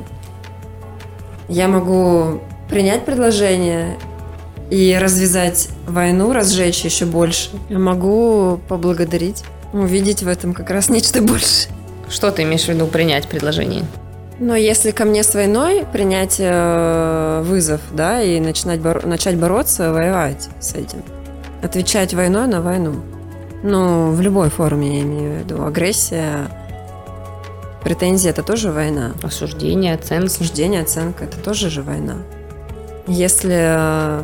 [1.49, 3.97] Я могу принять предложение
[4.69, 7.51] и развязать войну, разжечь еще больше.
[7.69, 11.73] Я могу поблагодарить, увидеть в этом как раз нечто большее.
[12.09, 13.85] Что ты имеешь в виду принять предложение?
[14.39, 19.93] Но если ко мне с войной принять э, вызов, да, и начинать боро- начать бороться,
[19.93, 21.03] воевать с этим.
[21.63, 22.97] Отвечать войной на войну.
[23.63, 25.65] Ну, в любой форме, я имею в виду.
[25.65, 26.49] Агрессия,
[27.83, 29.13] претензии– это тоже война.
[29.23, 30.27] Осуждение, оценка.
[30.27, 32.19] Осуждение, оценка– это тоже же война.
[33.07, 34.23] Если э,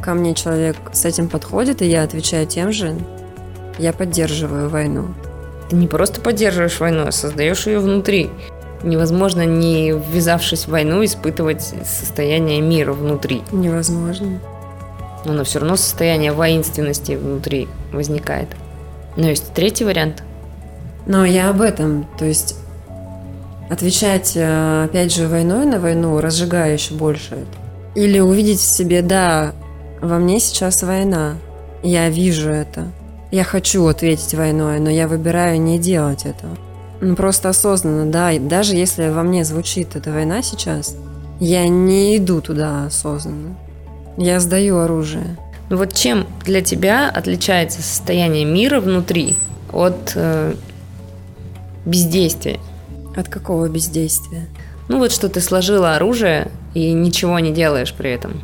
[0.00, 2.96] ко мне человек с этим подходит, и я отвечаю тем же,
[3.78, 5.08] я поддерживаю войну.
[5.68, 8.30] Ты не просто поддерживаешь войну, а создаешь ее внутри.
[8.82, 13.42] Невозможно, не ввязавшись в войну, испытывать состояние мира внутри.
[13.52, 14.40] Невозможно.
[15.24, 18.48] Но, но все равно состояние воинственности внутри возникает.
[19.16, 20.22] Но есть третий вариант.
[21.06, 22.06] Но я об этом.
[22.18, 22.56] То есть
[23.70, 27.44] отвечать, э, опять же, войной на войну, разжигая еще больше.
[27.94, 29.52] Или увидеть в себе, да,
[30.00, 31.34] во мне сейчас война.
[31.82, 32.86] Я вижу это.
[33.30, 36.56] Я хочу ответить войной, но я выбираю не делать этого.
[37.00, 38.32] Ну, просто осознанно, да.
[38.32, 40.96] И даже если во мне звучит эта война сейчас,
[41.40, 43.56] я не иду туда осознанно.
[44.16, 45.36] Я сдаю оружие.
[45.70, 49.36] Ну вот чем для тебя отличается состояние мира внутри
[49.72, 50.54] от э,
[51.86, 52.60] бездействия?
[53.16, 54.48] От какого бездействия?
[54.88, 58.42] Ну вот что ты сложила оружие и ничего не делаешь при этом.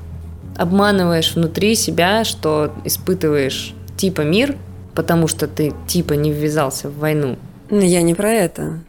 [0.56, 4.56] Обманываешь внутри себя, что испытываешь типа мир,
[4.94, 7.36] потому что ты типа не ввязался в войну.
[7.70, 8.80] Но я не про это.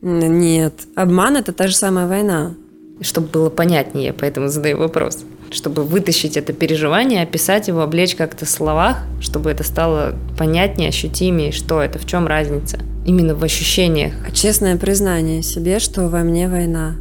[0.00, 0.72] Нет.
[0.94, 2.54] Обман– это та же самая война.
[3.00, 5.24] Чтобы было понятнее, поэтому задаю вопрос.
[5.50, 11.52] Чтобы вытащить это переживание, описать его, облечь как-то в словах, чтобы это стало понятнее, ощутимее,
[11.52, 12.78] что это, в чем разница.
[13.06, 14.12] Именно в ощущениях.
[14.26, 16.96] А честное признание себе, что во мне война,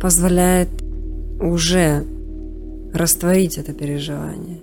[0.00, 0.68] позволяет
[1.40, 2.04] уже
[2.92, 4.58] растворить это переживание.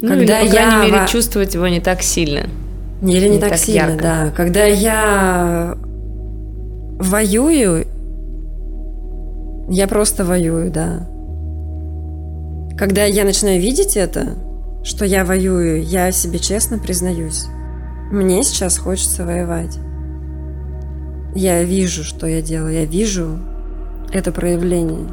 [0.00, 2.46] Ну, Когда или, по крайней я мере, во- чувствовать его не так сильно.
[3.02, 4.02] Или не, Не так, так сильно, ярко.
[4.02, 4.32] да.
[4.34, 5.76] Когда я
[6.98, 7.86] воюю,
[9.68, 11.06] я просто воюю, да.
[12.76, 14.36] Когда я начинаю видеть это,
[14.82, 17.46] что я воюю, я себе честно признаюсь.
[18.10, 19.78] Мне сейчас хочется воевать.
[21.36, 22.74] Я вижу, что я делаю.
[22.74, 23.38] Я вижу
[24.12, 25.06] это проявление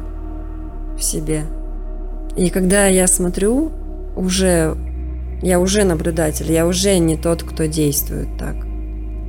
[0.96, 1.44] в себе.
[2.36, 3.70] И когда я смотрю,
[4.16, 4.76] уже
[5.42, 8.56] я уже наблюдатель, я уже не тот, кто действует так.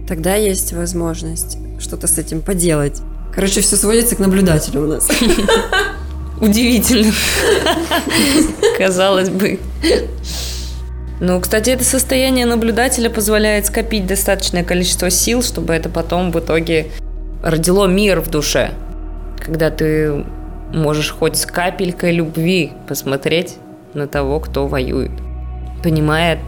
[0.07, 3.01] Тогда есть возможность что-то с этим поделать.
[3.33, 5.07] Короче, все сводится к наблюдателю у нас.
[6.43, 7.13] Удивительно.
[8.77, 9.59] Казалось бы.
[11.21, 16.87] Ну, кстати, это состояние наблюдателя позволяет скопить достаточное количество сил, чтобы это потом в итоге
[17.41, 18.71] родило мир в душе.
[19.39, 20.25] Когда ты
[20.73, 23.55] можешь хоть с капелькой любви посмотреть
[23.93, 25.11] на того, кто воюет.
[25.81, 26.39] Понимая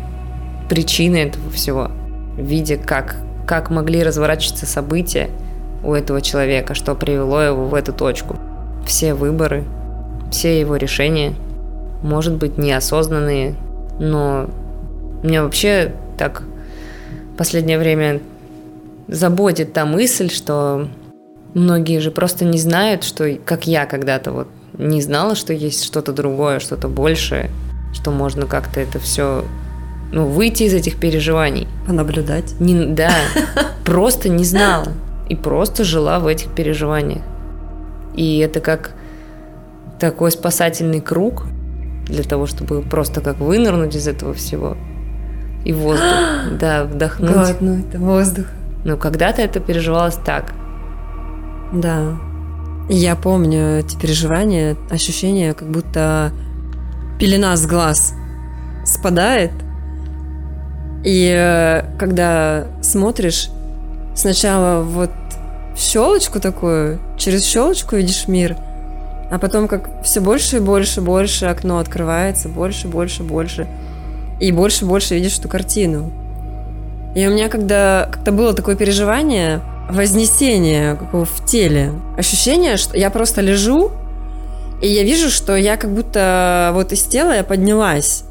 [0.67, 1.89] причины этого всего,
[2.37, 3.15] видя, как,
[3.47, 5.29] как могли разворачиваться события
[5.85, 8.35] у этого человека, что привело его в эту точку.
[8.85, 9.63] Все выборы,
[10.35, 11.33] все его решения,
[12.03, 13.55] может быть, неосознанные,
[13.99, 14.49] но
[15.23, 16.43] меня вообще так
[17.33, 18.19] в последнее время
[19.07, 20.89] заботит та мысль, что
[21.53, 26.11] многие же просто не знают, что, как я когда-то вот не знала, что есть что-то
[26.11, 27.49] другое, что-то большее,
[27.93, 29.45] что можно как-то это все,
[30.11, 31.65] ну, выйти из этих переживаний.
[31.87, 32.59] Понаблюдать.
[32.59, 33.13] Не, да,
[33.85, 34.87] просто не знала.
[35.29, 37.23] И просто жила в этих переживаниях.
[38.15, 38.91] И это как
[39.99, 41.43] такой спасательный круг
[42.05, 44.77] для того, чтобы просто как вынырнуть из этого всего.
[45.63, 46.05] И воздух,
[46.59, 47.31] да, вдохнуть.
[47.31, 48.45] Глотнуть воздух.
[48.83, 50.53] Но когда-то это переживалось так.
[51.73, 52.17] Да.
[52.87, 56.31] Я помню эти переживания, ощущение, как будто
[57.19, 58.13] пелена с глаз
[58.85, 59.51] спадает.
[61.03, 63.49] И э, когда смотришь,
[64.15, 65.11] сначала вот
[65.75, 68.55] щелочку такую, через щелочку видишь мир,
[69.31, 73.67] а потом как все больше и больше, больше окно открывается, больше, больше, больше.
[74.39, 76.11] И больше, больше видишь эту картину.
[77.15, 81.93] И у меня когда как-то было такое переживание, вознесение какого в теле.
[82.17, 83.91] Ощущение, что я просто лежу,
[84.81, 88.25] и я вижу, что я как будто вот из тела я поднялась.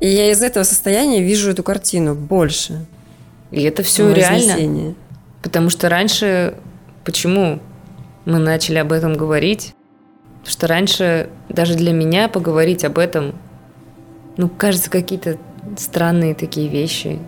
[0.00, 2.84] И я из этого состояния вижу эту картину больше.
[3.50, 4.94] И это все реально.
[5.42, 6.54] Потому что раньше,
[7.04, 7.60] почему
[8.24, 9.74] мы начали об этом говорить?
[10.44, 13.34] Потому что раньше даже для меня поговорить об этом,
[14.36, 15.38] ну, кажется, какие-то
[15.78, 17.18] странные такие вещи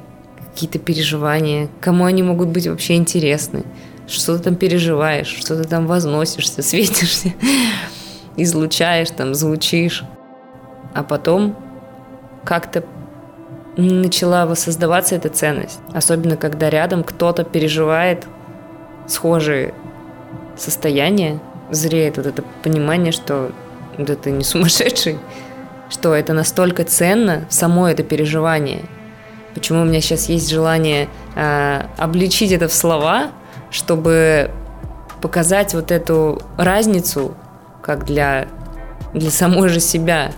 [0.53, 3.65] какие-то переживания, кому они могут быть вообще интересны,
[4.07, 7.33] что ты там переживаешь, что ты там возносишься, светишься,
[8.37, 10.05] излучаешь, там, звучишь.
[10.95, 11.57] А потом
[12.45, 12.85] как-то
[13.77, 15.79] начала воссоздаваться эта ценность.
[15.93, 18.27] Особенно, когда рядом кто-то переживает
[19.07, 19.75] схожие
[20.57, 21.39] состояния,
[21.71, 23.53] зреет вот это понимание, что
[23.99, 25.19] да ты не сумасшедший,
[25.89, 28.83] что это настолько ценно, само это переживание–
[29.57, 33.31] почему у меня сейчас есть желание э, обличить это в слова,
[33.71, 34.51] чтобы
[35.23, 37.35] показать вот эту разницу,
[37.81, 38.49] как для,
[39.15, 40.33] для самой же себя,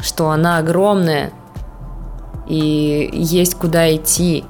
[0.00, 1.32] что она огромная,
[2.48, 4.46] и есть куда идти,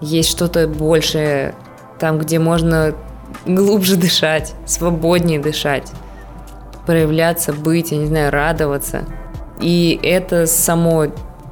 [0.00, 1.54] есть что-то большее,
[1.98, 2.94] там, где можно
[3.54, 5.90] глубже дышать, свободнее дышать,
[6.86, 9.04] проявляться, быть, я не знаю, радоваться.
[9.60, 11.06] И это само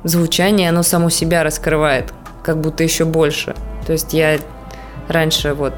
[0.05, 3.55] звучание, оно само себя раскрывает, как будто еще больше.
[3.87, 4.39] То есть я
[5.09, 5.75] раньше вот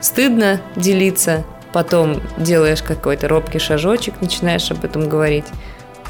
[0.00, 5.46] стыдно делиться, потом делаешь какой-то робкий шажочек, начинаешь об этом говорить,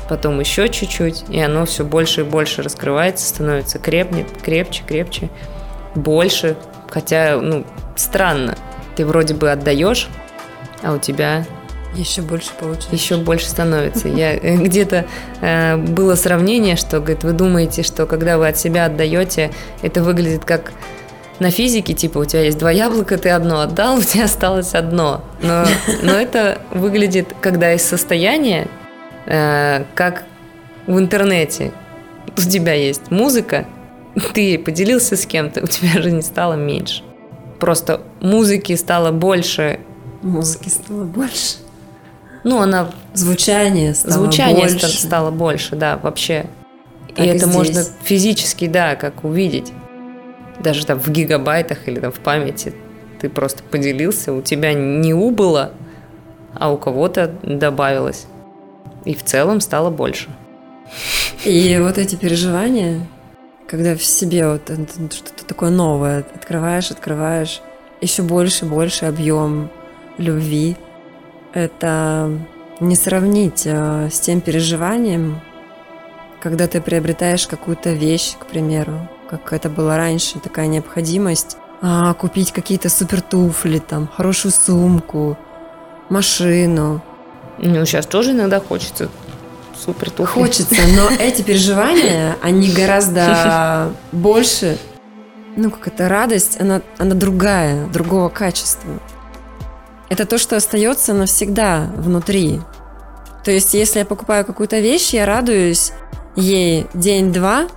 [0.08, 5.30] потом еще чуть-чуть, и оно все больше и больше раскрывается, становится крепнет, крепче, крепче,
[5.94, 6.56] больше.
[6.90, 7.64] Хотя, ну,
[7.96, 8.56] странно.
[8.96, 10.08] Ты вроде бы отдаешь,
[10.82, 11.44] а у тебя
[11.94, 12.94] еще больше получается.
[12.94, 14.08] Еще больше становится.
[14.08, 15.06] Я э, где-то
[15.40, 19.50] э, было сравнение, что, говорит, вы думаете, что когда вы от себя отдаете,
[19.82, 20.72] это выглядит как
[21.38, 25.24] на физике, типа, у тебя есть два яблока, ты одно отдал, у тебя осталось одно.
[25.40, 25.64] Но,
[26.02, 28.68] но это выглядит, когда из состояния,
[29.26, 30.24] э, как
[30.86, 31.72] в интернете.
[32.36, 33.66] У тебя есть музыка,
[34.34, 37.02] ты поделился с кем-то, у тебя же не стало меньше.
[37.64, 39.80] Просто музыки стало больше.
[40.20, 41.56] Музыки стало больше.
[42.44, 42.90] Ну, она...
[43.14, 44.88] Звучание стало Звучание больше.
[44.88, 46.44] стало больше, да, вообще.
[47.08, 47.54] Так и и это здесь.
[47.54, 49.72] можно физически, да, как увидеть.
[50.60, 52.74] Даже там в гигабайтах или там в памяти
[53.18, 55.72] ты просто поделился, у тебя не убыло,
[56.52, 58.26] а у кого-то добавилось.
[59.06, 60.28] И в целом стало больше.
[61.46, 63.06] И вот эти переживания,
[63.66, 64.62] когда в себе вот
[65.12, 67.62] что-то такое новое открываешь, открываешь,
[68.00, 69.70] еще больше, больше объем
[70.18, 70.76] любви,
[71.52, 72.30] это
[72.80, 75.40] не сравнить э, с тем переживанием,
[76.42, 82.52] когда ты приобретаешь какую-то вещь, к примеру, как это было раньше, такая необходимость а, купить
[82.52, 85.38] какие-то супер туфли, там, хорошую сумку,
[86.08, 87.02] машину.
[87.58, 89.08] Ну, сейчас тоже иногда хочется
[89.76, 90.40] супер туфли.
[90.40, 94.78] Хочется, но эти переживания, они гораздо больше,
[95.56, 99.00] ну, как это радость, она, она другая, другого качества.
[100.08, 102.60] Это то, что остается навсегда внутри.
[103.44, 105.92] То есть, если я покупаю какую-то вещь, я радуюсь
[106.36, 107.68] ей день-два,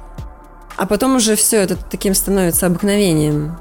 [0.76, 3.58] а потом уже все это таким становится обыкновением.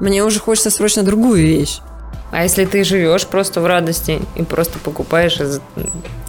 [0.00, 1.80] Мне уже хочется срочно другую вещь.
[2.32, 5.60] А если ты живешь просто в радости и просто покупаешь из...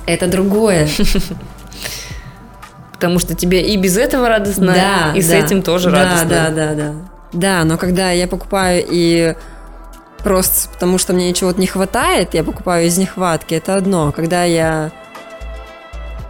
[0.05, 0.87] Это другое.
[2.93, 5.35] Потому что тебе и без этого радостно, Да, и с да.
[5.35, 6.29] этим тоже да, радостно.
[6.29, 6.93] Да, да, да.
[7.33, 9.35] Да, но когда я покупаю и
[10.23, 14.11] просто потому что мне чего-то не хватает, я покупаю из нехватки, это одно.
[14.11, 14.91] Когда я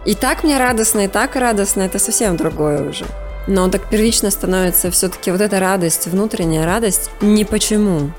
[0.04, 3.04] и так мне радостно, и так радостно, это совсем другое уже.
[3.46, 8.10] Но так первично становится все-таки вот эта радость, внутренняя радость, не почему.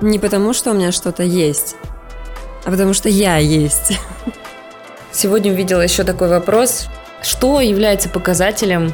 [0.00, 1.76] Не потому, что у меня что-то есть,
[2.64, 3.98] а потому что я есть.
[5.12, 6.88] Сегодня увидела еще такой вопрос.
[7.22, 8.92] Что является показателем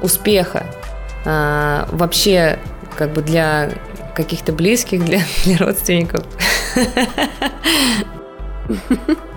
[0.00, 0.66] успеха
[1.26, 2.58] а, вообще
[2.96, 3.70] как бы для
[4.14, 6.24] каких-то близких, для, для родственников?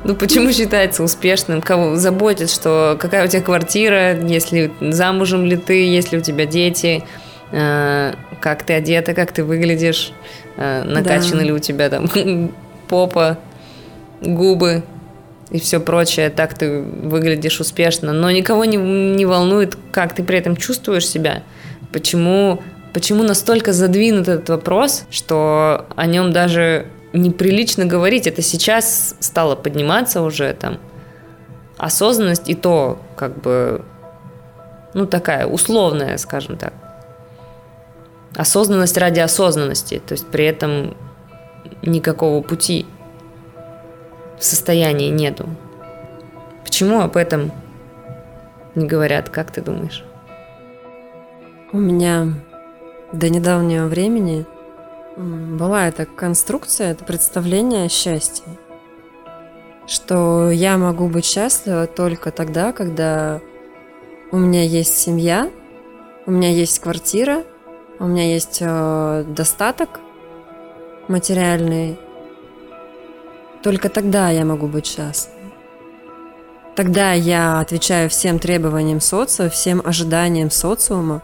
[0.04, 1.62] Ну, почему считается успешным?
[1.62, 7.06] Кого заботит, что какая у тебя квартира, если замужем ли ты, если у тебя дети,
[7.52, 10.14] как ты одета, как ты выглядишь,
[10.58, 11.43] э, накачаны Да.
[11.43, 12.10] ли у тебя там
[12.88, 13.38] попа,
[14.22, 14.84] губы
[15.49, 18.14] и все прочее, так ты выглядишь успешно.
[18.14, 21.43] Но никого не, не волнует, как ты при этом чувствуешь себя.
[21.91, 22.62] Почему,
[22.93, 28.28] почему настолько задвинут этот вопрос, что о нем даже неприлично говорить.
[28.28, 30.78] Это сейчас стало подниматься уже там.
[31.78, 33.82] Осознанность и то, как бы,
[34.93, 36.74] ну, такая условная, скажем так.
[38.36, 40.02] Осознанность ради осознанности.
[40.06, 40.96] То есть при этом
[41.82, 42.86] никакого пути
[44.40, 45.50] в состоянии нету.
[46.64, 47.52] Почему об этом
[48.76, 50.04] не говорят, как ты думаешь?
[51.74, 52.34] У меня
[53.12, 54.46] до недавнего времени
[55.18, 58.46] была эта конструкция, это представление о счастье.
[59.88, 63.42] Что я могу быть счастлива только тогда, когда
[64.32, 65.50] у меня есть семья,
[66.26, 67.44] у меня есть квартира,
[68.02, 69.99] у меня есть э, достаток
[71.08, 71.99] материальный.
[73.62, 75.38] Только тогда я могу быть счастлива.
[76.76, 81.22] Тогда я отвечаю всем требованиям социума, всем ожиданиям социума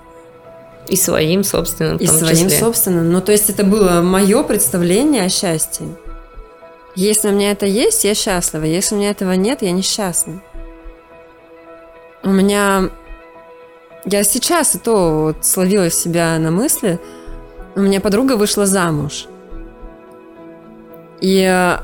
[0.87, 2.59] И своим собственным и своим числе.
[2.59, 3.11] собственным.
[3.11, 5.87] Ну, то есть это было мое представление о счастье.
[6.95, 8.65] Если у меня это есть, я счастлива.
[8.65, 10.43] Если у меня этого нет, я несчастна.
[12.23, 12.91] У меня...
[14.09, 16.97] Я сейчас и то вот словила себя на мысли.
[17.75, 19.27] У меня подруга вышла замуж.
[21.19, 21.79] И э,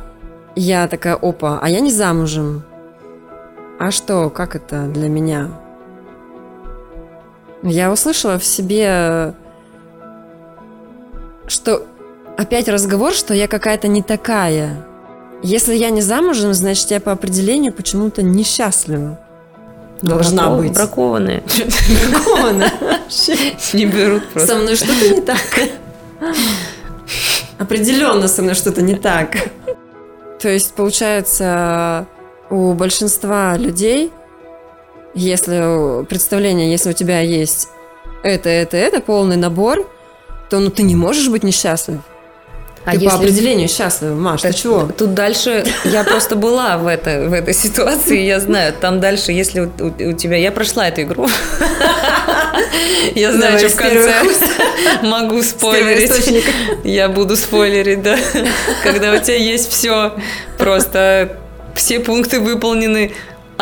[0.56, 2.64] я такая, опа, а я не замужем.
[3.78, 5.50] А что, как это для меня?
[7.62, 9.34] Я услышала в себе,
[11.48, 11.86] что
[12.38, 14.88] опять разговор, что я какая-то не такая.
[15.42, 19.20] Если я не замужем, значит, я по определению почему-то несчастлива.
[20.04, 20.74] Должна Браков- быть.
[20.74, 21.44] Бракованные.
[22.12, 22.72] Бракованная.
[23.74, 24.54] Не берут просто.
[24.54, 25.40] Со мной что-то не так.
[27.58, 29.38] Определенно со мной что-то не так.
[30.42, 32.06] То есть, получается,
[32.50, 34.12] у большинства людей,
[35.14, 37.70] если представление, если у тебя есть
[38.24, 39.90] это, это, это, полный набор,
[40.50, 42.00] то ну, ты не можешь быть несчастлив.
[42.86, 44.90] А ты по если- определению счастлив, Маш, ты чего?
[44.98, 48.74] Тут дальше я просто была в, это, в этой ситуации, я знаю.
[48.80, 50.36] Там дальше, если у, у- у тебя...
[50.38, 51.28] Я прошла эту игру.
[53.16, 54.14] Я знаю, что в конце
[55.04, 56.44] могу спойлерить.
[56.84, 58.18] Я буду спойлерить, да.
[58.84, 60.14] Когда у тебя есть все,
[60.58, 61.38] просто
[61.76, 63.14] все пункты выполнены,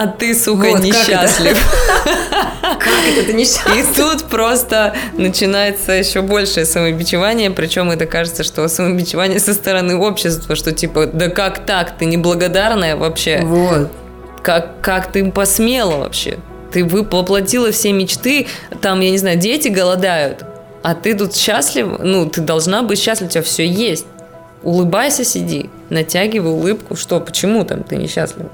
[0.02, 1.58] а ты, сука, Вот несчастлив.
[2.62, 3.92] Как это ты несчастлив?
[3.92, 10.56] И тут просто начинается еще большее самобичевание, причем это кажется, что самобичевание со стороны общества,
[10.56, 13.92] что типа, да как так, ты неблагодарная вообще, Вот.
[14.42, 16.40] как, как ты посмела вообще,
[16.74, 18.48] ты воплотила все мечты,
[18.82, 20.44] там, я не знаю, дети голодают,
[20.82, 24.08] а ты тут счастлива, ну, ты должна быть счастлива, у тебя все есть.
[24.64, 26.96] Улыбайся, сиди, натягивай улыбку.
[26.96, 28.50] Что, почему там ты несчастлива?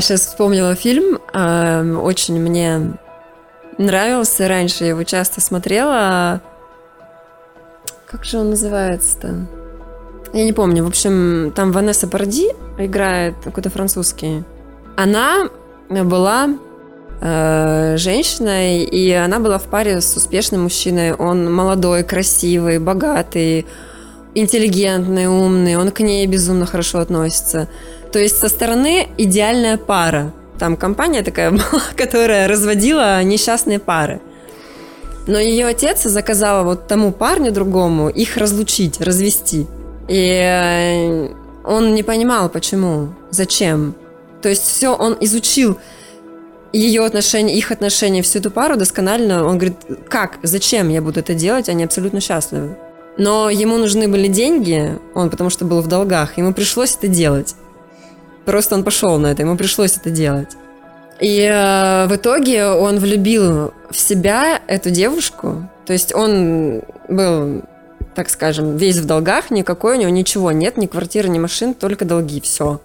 [0.00, 2.98] Сейчас вспомнила фильм, а, очень мне
[3.78, 6.40] нравился раньше, я его часто смотрела.
[8.06, 9.46] Как же он называется-то?
[10.32, 10.84] Я не помню.
[10.84, 14.44] В общем, там Ванесса Парди играет какой-то французский.
[14.96, 15.48] Она
[15.88, 16.50] была
[17.20, 21.14] э, женщиной, и она была в паре с успешным мужчиной.
[21.14, 23.66] Он молодой, красивый, богатый,
[24.34, 25.76] интеллигентный, умный.
[25.76, 27.68] Он к ней безумно хорошо относится.
[28.12, 30.32] То есть со стороны идеальная пара.
[30.58, 34.20] Там компания такая была, которая разводила несчастные пары.
[35.26, 39.66] Но ее отец заказал вот тому парню другому их разлучить, развести.
[40.08, 41.28] И э,
[41.64, 43.94] он не понимал, почему, зачем.
[44.42, 45.78] То есть все, он изучил
[46.72, 49.44] ее отношения, их отношения, всю эту пару досконально.
[49.44, 49.76] Он говорит,
[50.08, 52.76] как, зачем я буду это делать, они абсолютно счастливы.
[53.20, 57.54] Но ему нужны были деньги, он потому что был в долгах, ему пришлось это делать.
[58.46, 60.56] Просто он пошел на это, ему пришлось это делать.
[61.20, 65.68] И э, в итоге он влюбил в себя эту девушку.
[65.84, 67.60] То есть он был,
[68.14, 72.06] так скажем, весь в долгах, никакой у него ничего нет, ни квартиры, ни машин, только
[72.06, 72.80] долги, все.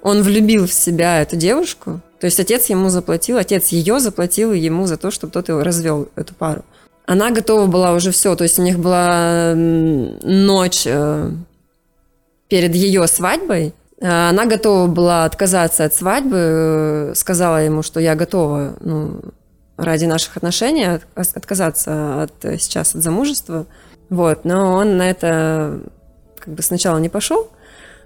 [0.00, 2.00] Он влюбил в себя эту девушку.
[2.20, 6.06] То есть отец ему заплатил, отец ее заплатил ему за то, чтобы тот его развел,
[6.14, 6.64] эту пару.
[7.06, 11.30] Она готова была уже все, то есть у них была ночь э,
[12.48, 18.14] перед ее свадьбой, Э, она готова была отказаться от свадьбы, э, сказала ему, что я
[18.14, 19.20] готова ну,
[19.76, 23.66] ради наших отношений отказаться от, сейчас от замужества.
[24.10, 25.80] Вот, но он на это
[26.38, 27.48] как бы сначала не пошел.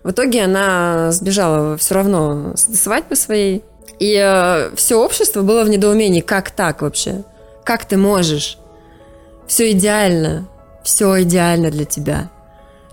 [0.02, 3.62] В итоге она сбежала все равно с свадьбы своей.
[3.98, 7.22] И все общество было в недоумении, как так вообще?
[7.64, 8.56] Как ты можешь?
[9.50, 10.48] Все идеально,
[10.84, 12.30] все идеально для тебя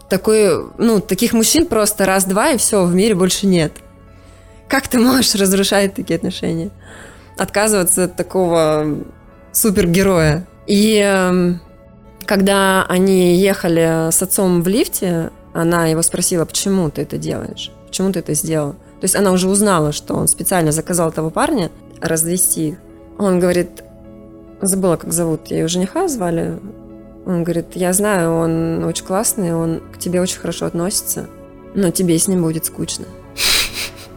[0.10, 3.74] такой, ну, таких мужчин просто раз-два, и все, в мире больше нет.
[4.68, 6.70] Как ты можешь разрушать такие отношения?
[7.38, 9.04] Отказываться от такого
[9.52, 10.48] супергероя.
[10.66, 11.54] И э,
[12.26, 17.72] когда они ехали с отцом в лифте, она его спросила, почему ты это делаешь?
[17.88, 18.74] Почему ты это сделал?
[18.74, 21.70] То есть она уже узнала, что он специально заказал того парня
[22.02, 22.78] развести.
[23.18, 23.84] Он говорит,
[24.62, 26.60] забыла, как зовут, ее жениха звали,
[27.26, 31.28] он говорит, я знаю, он очень классный, он к тебе очень хорошо относится,
[31.76, 33.06] но тебе с ним будет скучно.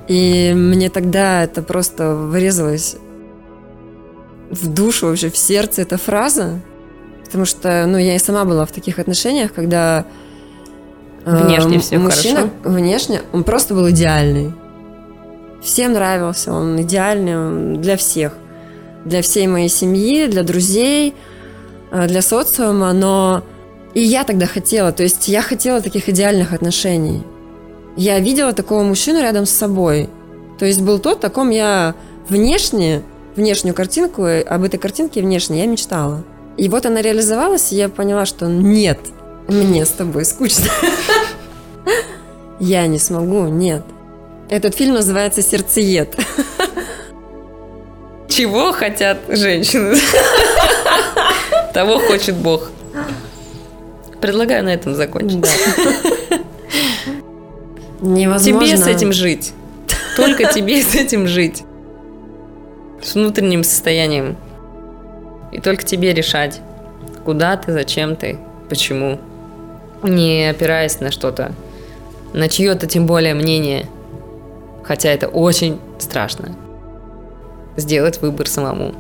[0.06, 2.96] И мне тогда это просто вырезалось
[4.50, 6.60] в душу, вообще в сердце эта фраза,
[7.24, 10.04] потому что, ну, я и сама была в таких отношениях, когда
[11.24, 12.78] э, внешне э, все мужчина хорошо.
[12.78, 14.52] внешне, он просто был идеальный.
[15.62, 18.32] Всем нравился, он идеальный для всех,
[19.04, 21.14] для всей моей семьи, для друзей–
[21.90, 23.42] Э, для социума, но
[23.94, 27.22] и я тогда хотела, то есть я хотела таких идеальных отношений.
[27.96, 30.08] Я видела такого мужчину рядом с собой.
[30.58, 31.94] То есть был тот, о таком я
[32.28, 33.02] внешне,
[33.34, 36.22] внешнюю картинку, об этой картинке внешне я мечтала.
[36.56, 39.00] И вот она реализовалась, и я поняла, что нет,
[39.48, 40.66] мне с тобой скучно.
[42.60, 43.82] Я не смогу, нет.
[44.50, 46.14] Этот фильм называется «Сердцеед».
[48.40, 49.96] Чего хотят женщины?
[51.74, 52.70] Того хочет Бог.
[54.18, 55.46] Предлагаю на этом закончить.
[58.00, 58.66] Невозможно.
[58.66, 59.52] Тебе с этим жить.
[60.16, 61.64] Только тебе с этим жить.
[63.02, 64.38] С внутренним состоянием.
[65.52, 66.62] И только тебе решать,
[67.26, 68.38] куда ты, зачем ты,
[68.70, 69.20] почему.
[70.02, 71.52] Не опираясь на что-то,
[72.32, 73.86] на чье-то тем более мнение.
[74.82, 76.56] Хотя это очень страшно.
[77.76, 78.94] Сделать выбор самому.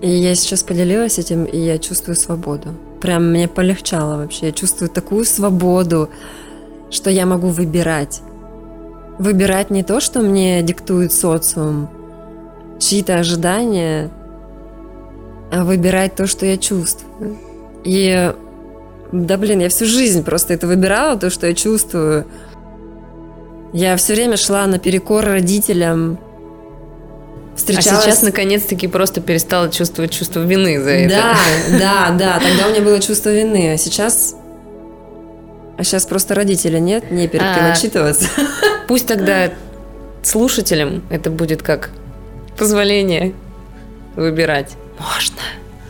[0.00, 2.74] И я сейчас поделилась этим, и я чувствую свободу.
[3.00, 4.46] Прям мне полегчало вообще.
[4.46, 6.10] Я чувствую такую свободу,
[6.90, 8.20] что я могу выбирать.
[9.18, 11.88] Выбирать не то, что мне диктует социум,
[12.80, 14.10] чьи-то ожидания,
[15.52, 17.38] а выбирать то, что я чувствую.
[17.84, 18.32] И
[19.12, 22.26] да блин, я всю жизнь просто это выбирала, то, что я чувствую.
[23.72, 26.18] Я все время шла наперекор родителям,
[27.56, 28.00] встречалась...
[28.00, 31.14] А сейчас, наконец-таки, просто перестала чувствовать чувство вины за это.
[31.14, 31.36] Да,
[31.78, 32.40] да, да.
[32.40, 34.36] Тогда у меня было чувство вины, а сейчас...
[35.78, 38.28] А сейчас просто родителя нет, не перед кем а, отчитываться.
[38.88, 39.50] Пусть тогда
[40.22, 41.90] слушателям это будет как
[42.58, 43.32] позволение
[44.14, 44.76] выбирать.
[44.98, 45.36] Можно.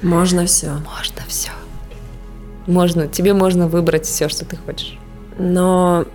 [0.03, 0.69] Можно все.
[0.69, 1.51] Можно все.
[2.67, 3.09] Можно.
[3.09, 4.97] Тебе можно выбрать все, что ты хочешь.
[5.37, 6.07] Но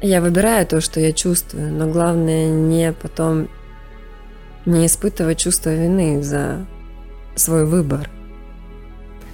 [0.00, 3.48] я выбираю то, что я чувствую, но главное не потом
[4.66, 6.66] не испытывать чувство вины за
[7.34, 8.08] свой выбор.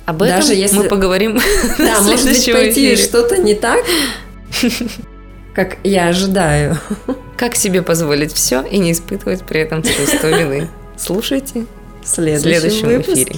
[0.07, 0.79] Об этом Даже если...
[0.79, 1.39] мы поговорим.
[1.79, 3.85] Да, может быть, пойти что-то не так,
[5.55, 6.79] как я ожидаю.
[7.37, 10.69] Как себе позволить все и не испытывать при этом чувство вины?
[10.97, 11.67] Слушайте
[12.03, 13.37] в следующем, следующем эфире.